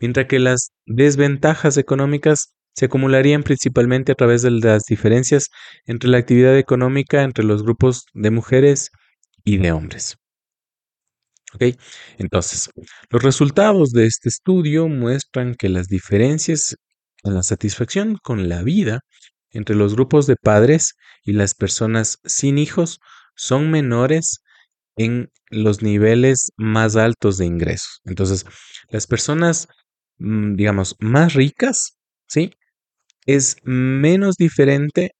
Mientras 0.00 0.26
que 0.26 0.38
las 0.38 0.72
desventajas 0.86 1.76
económicas 1.76 2.54
se 2.74 2.86
acumularían 2.86 3.42
principalmente 3.42 4.12
a 4.12 4.14
través 4.14 4.42
de 4.42 4.50
las 4.50 4.84
diferencias 4.84 5.48
entre 5.84 6.10
la 6.10 6.18
actividad 6.18 6.56
económica 6.56 7.22
entre 7.22 7.44
los 7.44 7.62
grupos 7.62 8.06
de 8.14 8.30
mujeres 8.30 8.90
y 9.44 9.58
de 9.58 9.72
hombres. 9.72 10.16
Entonces, 12.18 12.70
los 13.10 13.22
resultados 13.22 13.90
de 13.90 14.06
este 14.06 14.28
estudio 14.28 14.88
muestran 14.88 15.54
que 15.54 15.68
las 15.68 15.88
diferencias 15.88 16.76
en 17.24 17.34
la 17.34 17.42
satisfacción 17.42 18.16
con 18.22 18.48
la 18.48 18.62
vida 18.62 19.00
entre 19.50 19.76
los 19.76 19.94
grupos 19.94 20.26
de 20.26 20.36
padres 20.36 20.94
y 21.24 21.32
las 21.32 21.54
personas 21.54 22.18
sin 22.24 22.58
hijos 22.58 23.00
son 23.34 23.70
menores 23.70 24.42
en 24.96 25.30
los 25.50 25.82
niveles 25.82 26.50
más 26.56 26.96
altos 26.96 27.38
de 27.38 27.46
ingresos. 27.46 28.00
Entonces, 28.04 28.44
las 28.90 29.06
personas, 29.06 29.68
mm, 30.18 30.54
digamos, 30.54 30.96
más 31.00 31.34
ricas, 31.34 31.98
¿sí? 32.28 32.52
Es 33.26 33.56
menos 33.64 34.36
diferente 34.36 35.12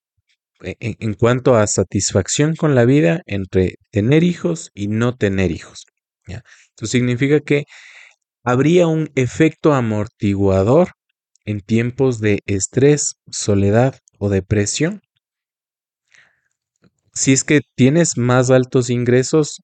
e-, 0.62 0.76
en, 0.80 1.14
cuanto 1.14 1.56
a 1.56 1.66
satisfacción 1.66 2.56
con 2.56 2.74
la 2.74 2.84
vida 2.84 3.22
entre 3.26 3.76
tener 3.90 4.24
hijos 4.24 4.70
y 4.74 4.88
no 4.88 5.16
tener 5.16 5.50
hijos. 5.50 5.86
Significa 6.82 7.40
que 7.40 7.64
habría 8.44 8.86
un 8.86 9.10
efecto 9.14 9.74
amortiguador 9.74 10.90
en 11.44 11.60
tiempos 11.60 12.20
de 12.20 12.40
estrés, 12.46 13.16
soledad 13.30 13.98
o 14.18 14.28
depresión. 14.28 15.02
Si 17.12 17.32
es 17.32 17.44
que 17.44 17.60
tienes 17.74 18.16
más 18.16 18.50
altos 18.50 18.90
ingresos, 18.90 19.62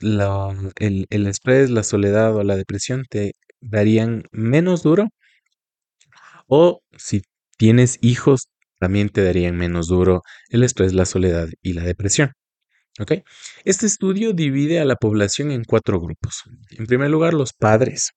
el 0.00 1.26
estrés, 1.26 1.70
la 1.70 1.82
soledad 1.82 2.34
o 2.36 2.42
la 2.44 2.56
depresión 2.56 3.04
te 3.08 3.32
darían 3.60 4.24
menos 4.32 4.82
duro. 4.82 5.08
O 6.48 6.80
si 6.96 7.22
tienes 7.58 7.98
hijos, 8.02 8.48
también 8.78 9.08
te 9.08 9.22
darían 9.24 9.56
menos 9.56 9.88
duro 9.88 10.22
el 10.50 10.62
estrés, 10.62 10.92
la 10.94 11.06
soledad 11.06 11.48
y 11.62 11.72
la 11.74 11.84
depresión. 11.84 12.32
Este 13.64 13.86
estudio 13.86 14.32
divide 14.32 14.78
a 14.78 14.84
la 14.84 14.94
población 14.94 15.50
en 15.50 15.64
cuatro 15.64 16.00
grupos. 16.00 16.42
En 16.70 16.86
primer 16.86 17.10
lugar, 17.10 17.34
los 17.34 17.52
padres. 17.52 18.12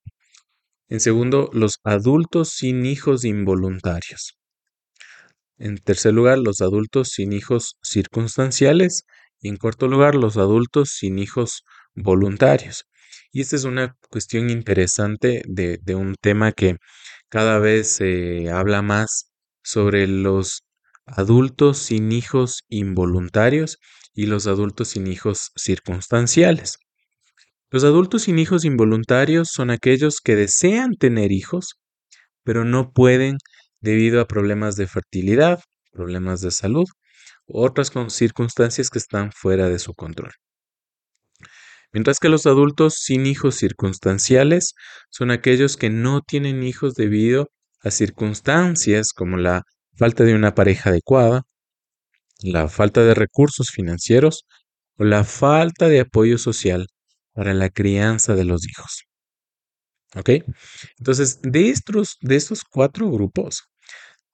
En 0.87 0.99
segundo, 0.99 1.49
los 1.51 1.79
adultos 1.83 2.49
sin 2.49 2.85
hijos 2.85 3.25
involuntarios. 3.25 4.37
En 5.57 5.77
tercer 5.77 6.13
lugar, 6.13 6.37
los 6.37 6.61
adultos 6.61 7.09
sin 7.09 7.33
hijos 7.33 7.77
circunstanciales. 7.81 9.05
Y 9.39 9.49
en 9.49 9.57
cuarto 9.57 9.87
lugar, 9.87 10.15
los 10.15 10.37
adultos 10.37 10.91
sin 10.91 11.17
hijos 11.17 11.63
voluntarios. 11.95 12.85
Y 13.31 13.41
esta 13.41 13.55
es 13.55 13.63
una 13.63 13.95
cuestión 14.09 14.49
interesante 14.49 15.41
de, 15.47 15.79
de 15.81 15.95
un 15.95 16.15
tema 16.21 16.51
que 16.51 16.77
cada 17.29 17.57
vez 17.57 17.87
se 17.89 18.49
habla 18.51 18.81
más 18.83 19.31
sobre 19.63 20.07
los 20.07 20.63
adultos 21.05 21.79
sin 21.79 22.11
hijos 22.11 22.63
involuntarios 22.69 23.79
y 24.17 24.25
los 24.25 24.47
adultos 24.47 24.87
sin 24.89 25.05
hijos 25.05 25.51
circunstanciales. 25.55 26.79
Los 27.69 27.83
adultos 27.83 28.23
sin 28.23 28.39
hijos 28.39 28.65
involuntarios 28.65 29.49
son 29.53 29.69
aquellos 29.69 30.21
que 30.21 30.35
desean 30.35 30.95
tener 30.95 31.31
hijos, 31.31 31.75
pero 32.43 32.65
no 32.65 32.91
pueden 32.93 33.37
debido 33.79 34.19
a 34.19 34.27
problemas 34.27 34.75
de 34.75 34.87
fertilidad, 34.87 35.59
problemas 35.91 36.41
de 36.41 36.49
salud 36.49 36.85
u 37.45 37.61
otras 37.61 37.91
circunstancias 38.07 38.89
que 38.89 38.97
están 38.97 39.31
fuera 39.31 39.69
de 39.69 39.77
su 39.77 39.93
control. 39.93 40.31
Mientras 41.93 42.17
que 42.17 42.29
los 42.29 42.47
adultos 42.47 42.95
sin 42.97 43.27
hijos 43.27 43.53
circunstanciales 43.53 44.73
son 45.11 45.29
aquellos 45.29 45.77
que 45.77 45.91
no 45.91 46.21
tienen 46.21 46.63
hijos 46.63 46.95
debido 46.95 47.51
a 47.83 47.91
circunstancias 47.91 49.09
como 49.15 49.37
la 49.37 49.61
falta 49.95 50.23
de 50.23 50.33
una 50.33 50.55
pareja 50.55 50.89
adecuada, 50.89 51.43
la 52.41 52.67
falta 52.67 53.03
de 53.03 53.13
recursos 53.13 53.69
financieros 53.71 54.45
o 54.97 55.03
la 55.03 55.23
falta 55.23 55.87
de 55.87 56.01
apoyo 56.01 56.37
social 56.37 56.87
para 57.33 57.53
la 57.53 57.69
crianza 57.69 58.35
de 58.35 58.45
los 58.45 58.67
hijos. 58.67 59.03
¿Ok? 60.15 60.29
Entonces, 60.97 61.39
de 61.41 61.69
estos, 61.69 62.17
de 62.21 62.35
estos 62.35 62.63
cuatro 62.63 63.09
grupos, 63.11 63.63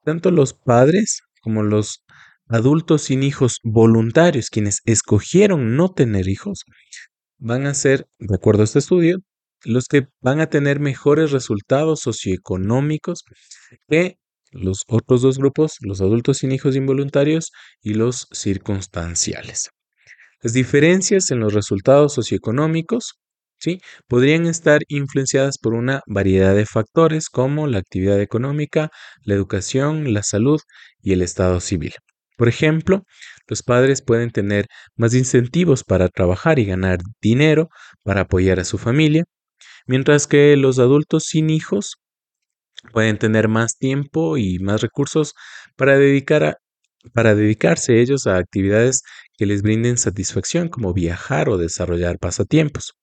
tanto 0.04 0.32
los 0.32 0.54
padres 0.54 1.22
como 1.42 1.64
los 1.64 2.04
adultos 2.48 3.04
sin 3.04 3.24
hijos 3.24 3.60
voluntarios, 3.64 4.50
quienes 4.50 4.82
escogieron 4.86 5.76
no 5.76 5.92
tener 5.92 6.28
hijos, 6.28 6.66
van 7.38 7.66
a 7.66 7.74
ser, 7.74 8.08
de 8.20 8.36
acuerdo 8.36 8.62
a 8.62 8.66
este 8.66 8.80
estudio, 8.80 9.18
los 9.66 9.88
que 9.88 10.08
van 10.22 10.40
a 10.40 10.48
tener 10.48 10.80
mejores 10.80 11.32
resultados 11.32 12.02
socioeconómicos 12.02 13.24
que 13.88 14.18
los 14.54 14.84
otros 14.88 15.22
dos 15.22 15.38
grupos, 15.38 15.78
los 15.82 16.02
adultos 16.02 16.38
sin 16.38 16.52
hijos 16.52 16.76
involuntarios 16.76 17.52
y 17.82 17.94
los 17.94 18.28
circunstanciales. 18.32 19.70
Las 20.42 20.54
diferencias 20.54 21.32
en 21.32 21.40
los 21.40 21.54
resultados 21.54 22.14
socioeconómicos 22.14 23.14
¿sí? 23.60 23.80
podrían 24.08 24.46
estar 24.46 24.82
influenciadas 24.90 25.58
por 25.58 25.74
una 25.74 26.02
variedad 26.06 26.54
de 26.56 26.66
factores 26.66 27.30
como 27.30 27.68
la 27.68 27.80
actividad 27.80 28.20
económica, 28.20 28.90
la 29.24 29.36
educación, 29.36 30.14
la 30.14 30.24
salud 30.24 30.60
y 31.02 31.14
el 31.14 31.22
estado 31.22 31.60
civil. 31.60 31.94
Por 32.38 32.50
ejemplo, 32.50 33.04
los 33.48 33.64
padres 33.64 34.02
pueden 34.02 34.32
tener 34.32 34.66
más 34.98 35.14
incentivos 35.14 35.84
para 35.84 36.10
trabajar 36.10 36.60
y 36.60 36.66
ganar 36.66 37.00
dinero 37.22 37.70
para 38.04 38.22
apoyar 38.22 38.60
a 38.60 38.66
su 38.66 38.78
familia, 38.78 39.24
mientras 39.88 40.28
que 40.28 40.58
los 40.58 40.80
adultos 40.80 41.24
sin 41.26 41.50
hijos 41.50 41.96
pueden 42.92 43.18
tener 43.18 43.48
más 43.48 43.78
tiempo 43.78 44.38
y 44.38 44.60
más 44.60 44.82
recursos 44.82 45.34
para, 45.76 45.98
dedicar 45.98 46.58
para 47.14 47.36
dedicarse 47.36 48.02
ellos 48.02 48.28
a 48.28 48.38
actividades 48.38 49.02
que 49.38 49.46
les 49.46 49.62
brinden 49.62 49.98
satisfacción 49.98 50.70
como 50.70 50.94
viajar 50.94 51.50
o 51.50 51.58
desarrollar 51.58 52.20
pasatiempos. 52.20 52.94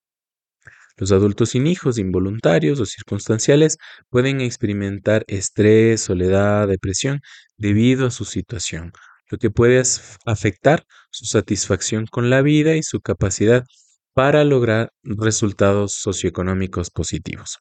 Los 0.96 1.12
adultos 1.12 1.50
sin 1.50 1.66
hijos 1.66 1.98
involuntarios 1.98 2.78
o 2.80 2.84
circunstanciales 2.84 3.78
pueden 4.10 4.40
experimentar 4.40 5.24
estrés, 5.28 6.02
soledad, 6.02 6.68
depresión 6.68 7.20
debido 7.56 8.06
a 8.06 8.10
su 8.10 8.26
situación, 8.26 8.92
lo 9.30 9.38
que 9.38 9.50
puede 9.50 9.82
afectar 10.26 10.84
su 11.10 11.24
satisfacción 11.24 12.06
con 12.06 12.28
la 12.28 12.42
vida 12.42 12.76
y 12.76 12.82
su 12.82 13.00
capacidad 13.00 13.64
para 14.12 14.44
lograr 14.44 14.92
resultados 15.02 15.94
socioeconómicos 15.94 16.90
positivos. 16.90 17.58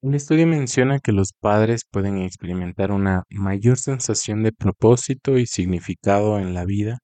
El 0.00 0.14
estudio 0.14 0.46
menciona 0.46 1.00
que 1.00 1.10
los 1.12 1.32
padres 1.32 1.82
pueden 1.90 2.18
experimentar 2.18 2.92
una 2.92 3.24
mayor 3.30 3.78
sensación 3.78 4.44
de 4.44 4.52
propósito 4.52 5.38
y 5.38 5.46
significado 5.46 6.38
en 6.38 6.54
la 6.54 6.64
vida 6.64 6.98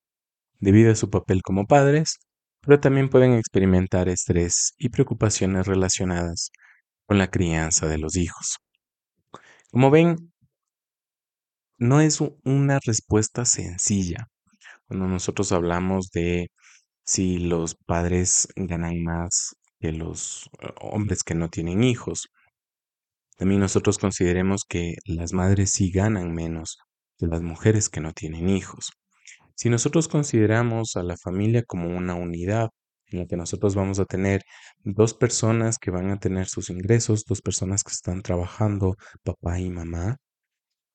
debido 0.61 0.93
a 0.93 0.95
su 0.97 1.11
papel 1.11 1.43
como 1.43 1.67
padres, 1.67 2.19
pero 2.61 2.81
también 2.81 3.09
pueden 3.09 3.33
experimentar 3.35 4.09
estrés 4.09 4.75
y 4.79 4.91
preocupaciones 4.91 5.67
relacionadas 5.67 6.51
con 7.07 7.19
la 7.19 7.31
crianza 7.31 7.89
de 7.89 7.99
los 7.99 8.17
hijos. 8.17 8.59
Como 9.73 9.91
ven, 9.91 10.33
no 11.79 12.01
es 12.01 12.21
una 12.45 12.79
respuesta 12.85 13.45
sencilla 13.45 14.29
cuando 14.87 15.09
nosotros 15.09 15.51
hablamos 15.51 16.11
de 16.11 16.49
si 17.05 17.39
los 17.39 17.75
padres 17.75 18.49
ganan 18.55 19.03
más 19.03 19.57
que 19.81 19.93
los 19.93 20.49
eh, 20.61 20.69
hombres 20.81 21.25
que 21.25 21.35
no 21.35 21.49
tienen 21.49 21.83
hijos. 21.83 22.29
También 23.37 23.61
nosotros 23.61 23.99
consideremos 23.99 24.65
que 24.69 24.95
las 25.07 25.33
madres 25.33 25.73
sí 25.73 25.91
ganan 25.91 26.35
menos 26.35 26.79
que 27.19 27.27
las 27.27 27.43
mujeres 27.43 27.89
que 27.89 28.01
no 28.01 28.13
tienen 28.13 28.49
hijos. 28.49 28.93
Si 29.57 29.71
nosotros 29.71 30.09
consideramos 30.09 30.97
a 30.97 31.03
la 31.03 31.17
familia 31.17 31.63
como 31.65 31.89
una 31.97 32.15
unidad 32.15 32.71
en 33.07 33.21
la 33.21 33.27
que 33.27 33.37
nosotros 33.37 33.75
vamos 33.75 34.01
a 34.01 34.05
tener 34.05 34.43
dos 34.83 35.15
personas 35.15 35.79
que 35.79 35.91
van 35.91 36.11
a 36.11 36.19
tener 36.19 36.47
sus 36.49 36.71
ingresos, 36.71 37.25
dos 37.25 37.41
personas 37.43 37.85
que 37.85 37.93
están 37.93 38.23
trabajando, 38.23 38.97
papá 39.23 39.61
y 39.61 39.71
mamá, 39.71 40.19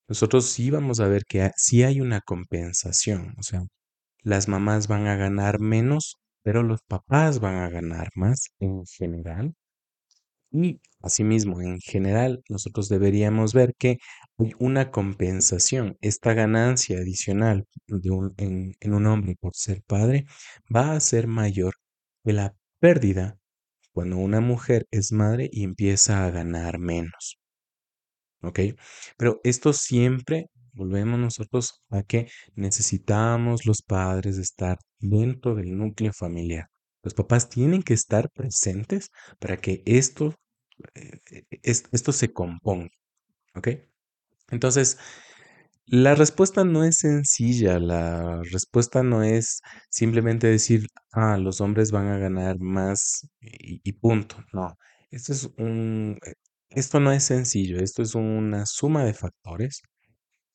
nosotros 0.07 0.49
sí 0.49 0.71
vamos 0.71 0.99
a 0.99 1.07
ver 1.07 1.23
que 1.25 1.51
sí 1.55 1.83
hay 1.83 2.01
una 2.01 2.21
compensación, 2.21 3.35
o 3.37 3.43
sea, 3.43 3.63
las 4.23 4.47
mamás 4.47 4.87
van 4.87 5.07
a 5.07 5.15
ganar 5.15 5.59
menos, 5.59 6.17
pero 6.43 6.63
los 6.63 6.81
papás 6.83 7.39
van 7.39 7.57
a 7.57 7.69
ganar 7.69 8.09
más 8.15 8.49
en 8.59 8.85
general. 8.85 9.53
Y 10.51 10.81
asimismo, 11.01 11.61
en 11.61 11.79
general, 11.79 12.43
nosotros 12.49 12.89
deberíamos 12.89 13.53
ver 13.53 13.75
que 13.77 13.99
hay 14.37 14.53
una 14.59 14.91
compensación. 14.91 15.97
Esta 16.01 16.33
ganancia 16.33 16.97
adicional 16.99 17.65
de 17.87 18.09
un, 18.09 18.33
en, 18.37 18.93
un 18.93 19.05
hombre 19.07 19.35
por 19.39 19.55
ser 19.55 19.83
padre 19.83 20.25
va 20.75 20.93
a 20.93 20.99
ser 20.99 21.27
mayor 21.27 21.75
que 22.23 22.33
la 22.33 22.55
pérdida 22.79 23.37
cuando 23.93 24.17
una 24.17 24.41
mujer 24.41 24.87
es 24.91 25.11
madre 25.11 25.49
y 25.51 25.63
empieza 25.63 26.25
a 26.25 26.31
ganar 26.31 26.79
menos. 26.79 27.39
¿Ok? 28.41 28.59
Pero 29.17 29.41
esto 29.43 29.73
siempre 29.73 30.47
volvemos 30.73 31.19
nosotros 31.19 31.83
a 31.89 32.03
que 32.03 32.27
necesitamos 32.55 33.65
los 33.65 33.81
padres 33.81 34.37
estar 34.37 34.77
dentro 34.99 35.55
del 35.55 35.77
núcleo 35.77 36.13
familiar. 36.13 36.69
Los 37.03 37.13
papás 37.13 37.49
tienen 37.49 37.83
que 37.83 37.93
estar 37.93 38.29
presentes 38.31 39.09
para 39.39 39.57
que 39.57 39.83
esto, 39.85 40.35
eh, 40.95 41.19
esto 41.63 42.11
se 42.13 42.33
componga. 42.33 42.89
¿Ok? 43.55 43.69
Entonces, 44.51 44.97
la 45.85 46.15
respuesta 46.15 46.63
no 46.65 46.83
es 46.83 46.99
sencilla, 46.99 47.79
la 47.79 48.41
respuesta 48.51 49.03
no 49.03 49.23
es 49.23 49.61
simplemente 49.89 50.47
decir, 50.47 50.87
ah, 51.13 51.37
los 51.37 51.61
hombres 51.61 51.91
van 51.91 52.07
a 52.07 52.17
ganar 52.19 52.59
más 52.59 53.27
y, 53.41 53.81
y 53.83 53.93
punto. 53.93 54.37
No, 54.53 54.75
esto 55.11 55.33
es 55.33 55.45
un, 55.57 56.17
eh, 56.25 56.33
esto 56.69 56.99
no 56.99 57.11
es 57.11 57.23
sencillo, 57.25 57.79
esto 57.79 58.03
es 58.03 58.15
una 58.15 58.65
suma 58.67 59.03
de 59.05 59.13
factores 59.13 59.81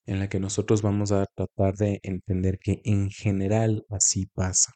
en 0.07 0.19
la 0.21 0.29
que 0.31 0.41
nosotros 0.41 0.83
vamos 0.83 1.13
a 1.13 1.27
tratar 1.37 1.77
de 1.77 2.01
entender 2.05 2.59
que 2.61 2.81
en 2.85 3.11
general 3.11 3.85
así 3.91 4.27
pasa. 4.35 4.73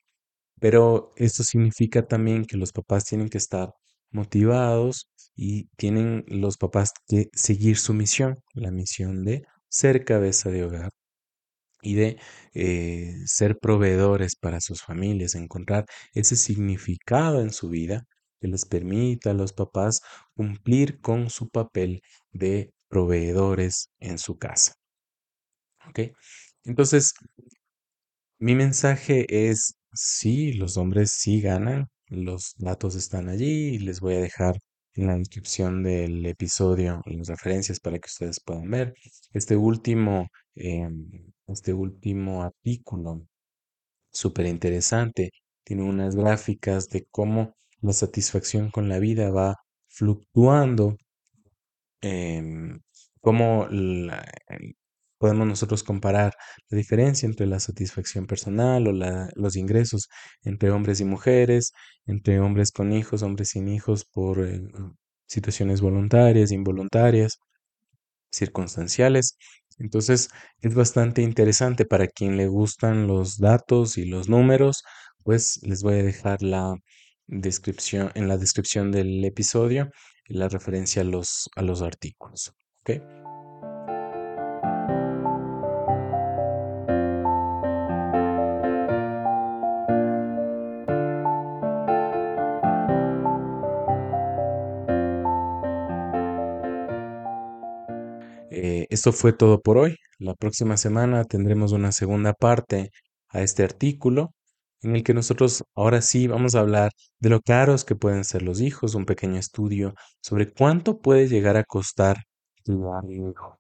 Pero 0.61 1.13
esto 1.17 1.43
significa 1.45 2.07
también 2.07 2.45
que 2.45 2.57
los 2.57 2.73
papás 2.73 3.05
tienen 3.05 3.29
que 3.29 3.39
estar 3.39 3.73
motivados 4.11 5.11
y 5.37 5.69
tienen 5.77 6.25
los 6.29 6.57
papás 6.59 6.93
que 7.07 7.29
seguir 7.33 7.79
su 7.79 7.95
misión, 7.95 8.37
la 8.55 8.71
misión 8.71 9.25
de 9.25 9.45
ser 9.69 10.05
cabeza 10.05 10.51
de 10.51 10.65
hogar 10.65 10.91
y 11.83 11.95
de 11.95 12.19
eh, 12.55 13.15
ser 13.27 13.59
proveedores 13.59 14.37
para 14.37 14.61
sus 14.61 14.83
familias, 14.83 15.35
encontrar 15.35 15.87
ese 16.13 16.37
significado 16.37 17.41
en 17.41 17.53
su 17.53 17.69
vida 17.69 18.05
que 18.41 18.49
les 18.49 18.65
permita 18.67 19.31
a 19.31 19.35
los 19.35 19.53
papás 19.53 20.01
cumplir 20.35 21.01
con 21.01 21.31
su 21.31 21.49
papel 21.51 22.03
de 22.33 22.73
proveedores 22.89 23.91
en 24.01 24.19
su 24.19 24.39
casa. 24.39 24.75
¿Ok? 25.89 26.01
Entonces, 26.65 27.15
mi 28.39 28.55
mensaje 28.55 29.27
es, 29.51 29.75
sí, 29.93 30.53
los 30.55 30.77
hombres 30.77 31.13
sí 31.13 31.41
ganan, 31.41 31.89
los 32.09 32.55
datos 32.59 32.95
están 32.95 33.29
allí 33.29 33.75
y 33.75 33.79
les 33.79 34.01
voy 34.01 34.15
a 34.15 34.21
dejar 34.21 34.59
en 34.95 35.07
la 35.09 35.17
descripción 35.17 35.83
del 35.83 36.27
episodio 36.27 37.03
las 37.07 37.29
referencias 37.29 37.81
para 37.81 37.99
que 37.99 38.07
ustedes 38.09 38.41
puedan 38.41 38.71
ver. 38.71 38.95
Este 39.33 39.57
último, 39.57 40.29
em, 40.55 41.33
este 41.47 41.73
último 41.73 42.43
artículo, 42.43 43.27
súper 44.13 44.47
interesante, 44.47 45.31
tiene 45.65 45.83
unas 45.85 46.17
gráficas 46.17 46.89
de 46.91 47.07
cómo 47.11 47.55
la 47.83 47.93
satisfacción 47.93 48.71
con 48.71 48.89
la 48.89 48.99
vida 49.01 49.31
va 49.31 49.57
fluctuando, 49.89 50.97
em, 52.01 52.81
cómo 53.21 53.67
podemos 55.19 55.47
nosotros 55.47 55.83
comparar 55.83 56.35
la 56.69 56.79
diferencia 56.79 57.27
entre 57.27 57.47
la 57.47 57.61
satisfacción 57.61 58.27
personal 58.27 58.87
o 58.89 58.93
los 58.93 59.57
ingresos 59.57 60.09
entre 60.43 60.71
hombres 60.71 61.01
y 61.01 61.05
mujeres, 61.05 61.73
entre 62.07 62.41
hombres 62.41 62.73
con 62.73 62.93
hijos, 62.93 63.23
hombres 63.23 63.51
sin 63.51 63.69
hijos 63.69 64.05
por 64.05 64.47
eh, 64.47 64.61
situaciones 65.27 65.81
voluntarias, 65.81 66.53
involuntarias, 66.53 67.39
circunstanciales. 68.33 69.37
Entonces 69.79 70.29
es 70.61 70.75
bastante 70.75 71.23
interesante 71.23 71.85
para 71.85 72.07
quien 72.09 72.37
le 72.37 72.49
gustan 72.49 73.07
los 73.07 73.39
datos 73.39 73.99
y 73.99 74.07
los 74.07 74.29
números, 74.29 74.85
pues 75.25 75.61
les 75.63 75.83
voy 75.83 75.95
a 75.95 76.03
dejar 76.03 76.43
la 76.43 76.75
descripción 77.27 78.11
en 78.15 78.29
la 78.29 78.39
descripción 78.39 78.91
del 78.91 79.25
episodio 79.25 79.91
la 80.29 80.49
referencia 80.49 81.03
a 81.03 81.05
los, 81.05 81.51
a 81.57 81.63
los 81.63 81.83
artículos. 81.83 82.53
¿okay? 82.81 83.01
Esto 98.89 99.13
fue 99.13 99.33
todo 99.35 99.61
por 99.61 99.77
hoy. 99.77 99.97
La 100.19 100.35
próxima 100.35 100.77
semana 100.79 101.25
tendremos 101.25 101.73
una 101.73 101.93
segunda 101.93 102.33
parte 102.33 102.91
a 103.29 103.43
este 103.43 103.63
artículo 103.63 104.35
en 104.83 104.97
el 104.97 105.05
que 105.05 105.13
nosotros 105.15 105.65
ahora 105.75 106.01
sí 106.03 106.27
vamos 106.27 106.55
a 106.55 106.61
hablar 106.61 106.93
de 107.19 107.29
lo 107.29 107.41
caros 107.41 107.85
que 107.85 107.97
pueden 107.97 108.25
ser 108.25 108.43
los 108.43 108.61
hijos, 108.61 108.95
un 108.95 109.05
pequeño 109.05 109.39
estudio 109.39 109.95
sobre 110.23 110.51
cuánto 110.51 111.01
puede 111.01 111.29
llegar 111.29 111.57
a 111.57 111.65
costar 111.65 112.19
criar 112.65 113.05
un 113.05 113.31
hijo. 113.31 113.59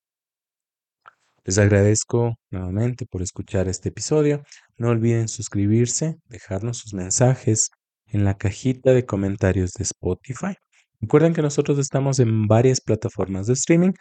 Les 1.45 1.59
agradezco 1.59 2.37
nuevamente 2.51 3.07
por 3.07 3.23
escuchar 3.23 3.69
este 3.69 3.91
episodio. 3.91 4.43
No 4.77 4.88
olviden 4.91 5.29
suscribirse, 5.29 6.17
dejarnos 6.27 6.79
sus 6.79 6.95
mensajes 6.95 7.71
en 8.07 8.25
la 8.25 8.37
cajita 8.37 8.93
de 8.93 9.05
comentarios 9.05 9.73
de 9.73 9.85
Spotify. 9.85 10.55
Recuerden 11.01 11.35
que 11.35 11.43
nosotros 11.43 11.79
estamos 11.79 12.19
en 12.19 12.47
varias 12.47 12.81
plataformas 12.81 13.47
de 13.47 13.53
streaming 13.55 13.93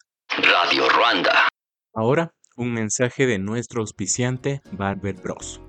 Ahora, 1.92 2.32
un 2.56 2.72
mensaje 2.72 3.26
de 3.26 3.38
nuestro 3.38 3.80
auspiciante 3.80 4.62
Barber 4.72 5.16
Bros. 5.16 5.60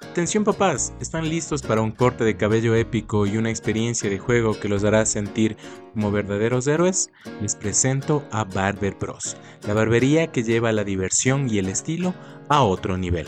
Atención 0.00 0.44
papás, 0.44 0.94
¿están 1.00 1.28
listos 1.28 1.62
para 1.62 1.82
un 1.82 1.90
corte 1.90 2.24
de 2.24 2.36
cabello 2.36 2.74
épico 2.74 3.26
y 3.26 3.36
una 3.36 3.50
experiencia 3.50 4.08
de 4.08 4.18
juego 4.18 4.58
que 4.58 4.68
los 4.68 4.84
hará 4.84 5.04
sentir 5.04 5.56
como 5.92 6.10
verdaderos 6.10 6.66
héroes? 6.68 7.10
Les 7.42 7.56
presento 7.56 8.24
a 8.30 8.44
Barber 8.44 8.94
Bros, 8.94 9.36
la 9.66 9.74
barbería 9.74 10.28
que 10.28 10.42
lleva 10.42 10.72
la 10.72 10.84
diversión 10.84 11.50
y 11.50 11.58
el 11.58 11.68
estilo 11.68 12.14
a 12.48 12.62
otro 12.62 12.96
nivel. 12.96 13.26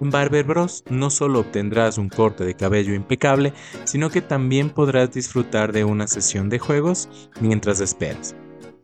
En 0.00 0.10
Barber 0.10 0.44
Bros 0.44 0.84
no 0.88 1.10
solo 1.10 1.40
obtendrás 1.40 1.98
un 1.98 2.08
corte 2.08 2.44
de 2.44 2.54
cabello 2.54 2.94
impecable, 2.94 3.52
sino 3.84 4.10
que 4.10 4.22
también 4.22 4.70
podrás 4.70 5.12
disfrutar 5.12 5.72
de 5.72 5.84
una 5.84 6.06
sesión 6.06 6.48
de 6.48 6.58
juegos 6.58 7.08
mientras 7.40 7.80
esperas. 7.80 8.34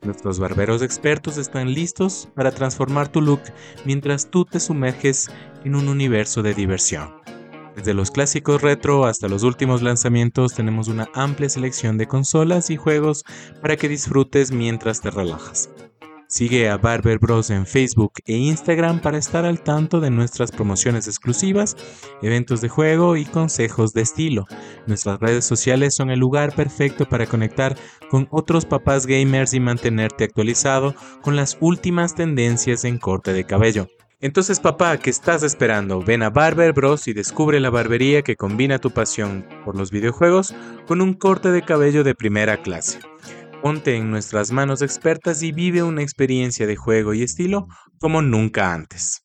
Nuestros 0.02 0.40
barberos 0.40 0.82
expertos 0.82 1.38
están 1.38 1.72
listos 1.72 2.28
para 2.34 2.50
transformar 2.50 3.06
tu 3.08 3.20
look 3.20 3.40
mientras 3.84 4.30
tú 4.30 4.44
te 4.44 4.58
sumerges 4.58 5.30
en 5.64 5.76
un 5.76 5.88
universo 5.88 6.42
de 6.42 6.54
diversión. 6.54 7.22
Desde 7.76 7.94
los 7.94 8.10
clásicos 8.10 8.60
retro 8.60 9.06
hasta 9.06 9.28
los 9.28 9.44
últimos 9.44 9.80
lanzamientos 9.80 10.54
tenemos 10.54 10.88
una 10.88 11.08
amplia 11.14 11.48
selección 11.48 11.98
de 11.98 12.06
consolas 12.06 12.68
y 12.70 12.76
juegos 12.76 13.24
para 13.62 13.76
que 13.76 13.88
disfrutes 13.88 14.50
mientras 14.50 15.00
te 15.00 15.10
relajas. 15.10 15.70
Sigue 16.32 16.70
a 16.70 16.78
Barber 16.78 17.18
Bros 17.18 17.50
en 17.50 17.66
Facebook 17.66 18.14
e 18.24 18.32
Instagram 18.32 19.02
para 19.02 19.18
estar 19.18 19.44
al 19.44 19.60
tanto 19.60 20.00
de 20.00 20.08
nuestras 20.08 20.50
promociones 20.50 21.06
exclusivas, 21.06 21.76
eventos 22.22 22.62
de 22.62 22.70
juego 22.70 23.18
y 23.18 23.26
consejos 23.26 23.92
de 23.92 24.00
estilo. 24.00 24.46
Nuestras 24.86 25.20
redes 25.20 25.44
sociales 25.44 25.94
son 25.94 26.10
el 26.10 26.20
lugar 26.20 26.54
perfecto 26.54 27.06
para 27.06 27.26
conectar 27.26 27.76
con 28.08 28.28
otros 28.30 28.64
papás 28.64 29.04
gamers 29.04 29.52
y 29.52 29.60
mantenerte 29.60 30.24
actualizado 30.24 30.94
con 31.20 31.36
las 31.36 31.58
últimas 31.60 32.14
tendencias 32.14 32.86
en 32.86 32.96
corte 32.96 33.34
de 33.34 33.44
cabello. 33.44 33.88
Entonces 34.22 34.58
papá, 34.58 34.96
¿qué 34.96 35.10
estás 35.10 35.42
esperando? 35.42 36.00
Ven 36.00 36.22
a 36.22 36.30
Barber 36.30 36.72
Bros 36.72 37.08
y 37.08 37.12
descubre 37.12 37.60
la 37.60 37.68
barbería 37.68 38.22
que 38.22 38.36
combina 38.36 38.78
tu 38.78 38.90
pasión 38.90 39.46
por 39.66 39.76
los 39.76 39.90
videojuegos 39.90 40.54
con 40.86 41.02
un 41.02 41.12
corte 41.12 41.50
de 41.50 41.60
cabello 41.60 42.04
de 42.04 42.14
primera 42.14 42.62
clase. 42.62 43.00
Ponte 43.62 43.96
en 43.96 44.10
nuestras 44.10 44.52
manos 44.52 44.82
expertas 44.82 45.42
y 45.42 45.52
vive 45.52 45.82
una 45.82 46.02
experiencia 46.02 46.66
de 46.66 46.76
juego 46.76 47.14
y 47.14 47.22
estilo 47.22 47.66
como 47.98 48.20
nunca 48.20 48.74
antes. 48.74 49.22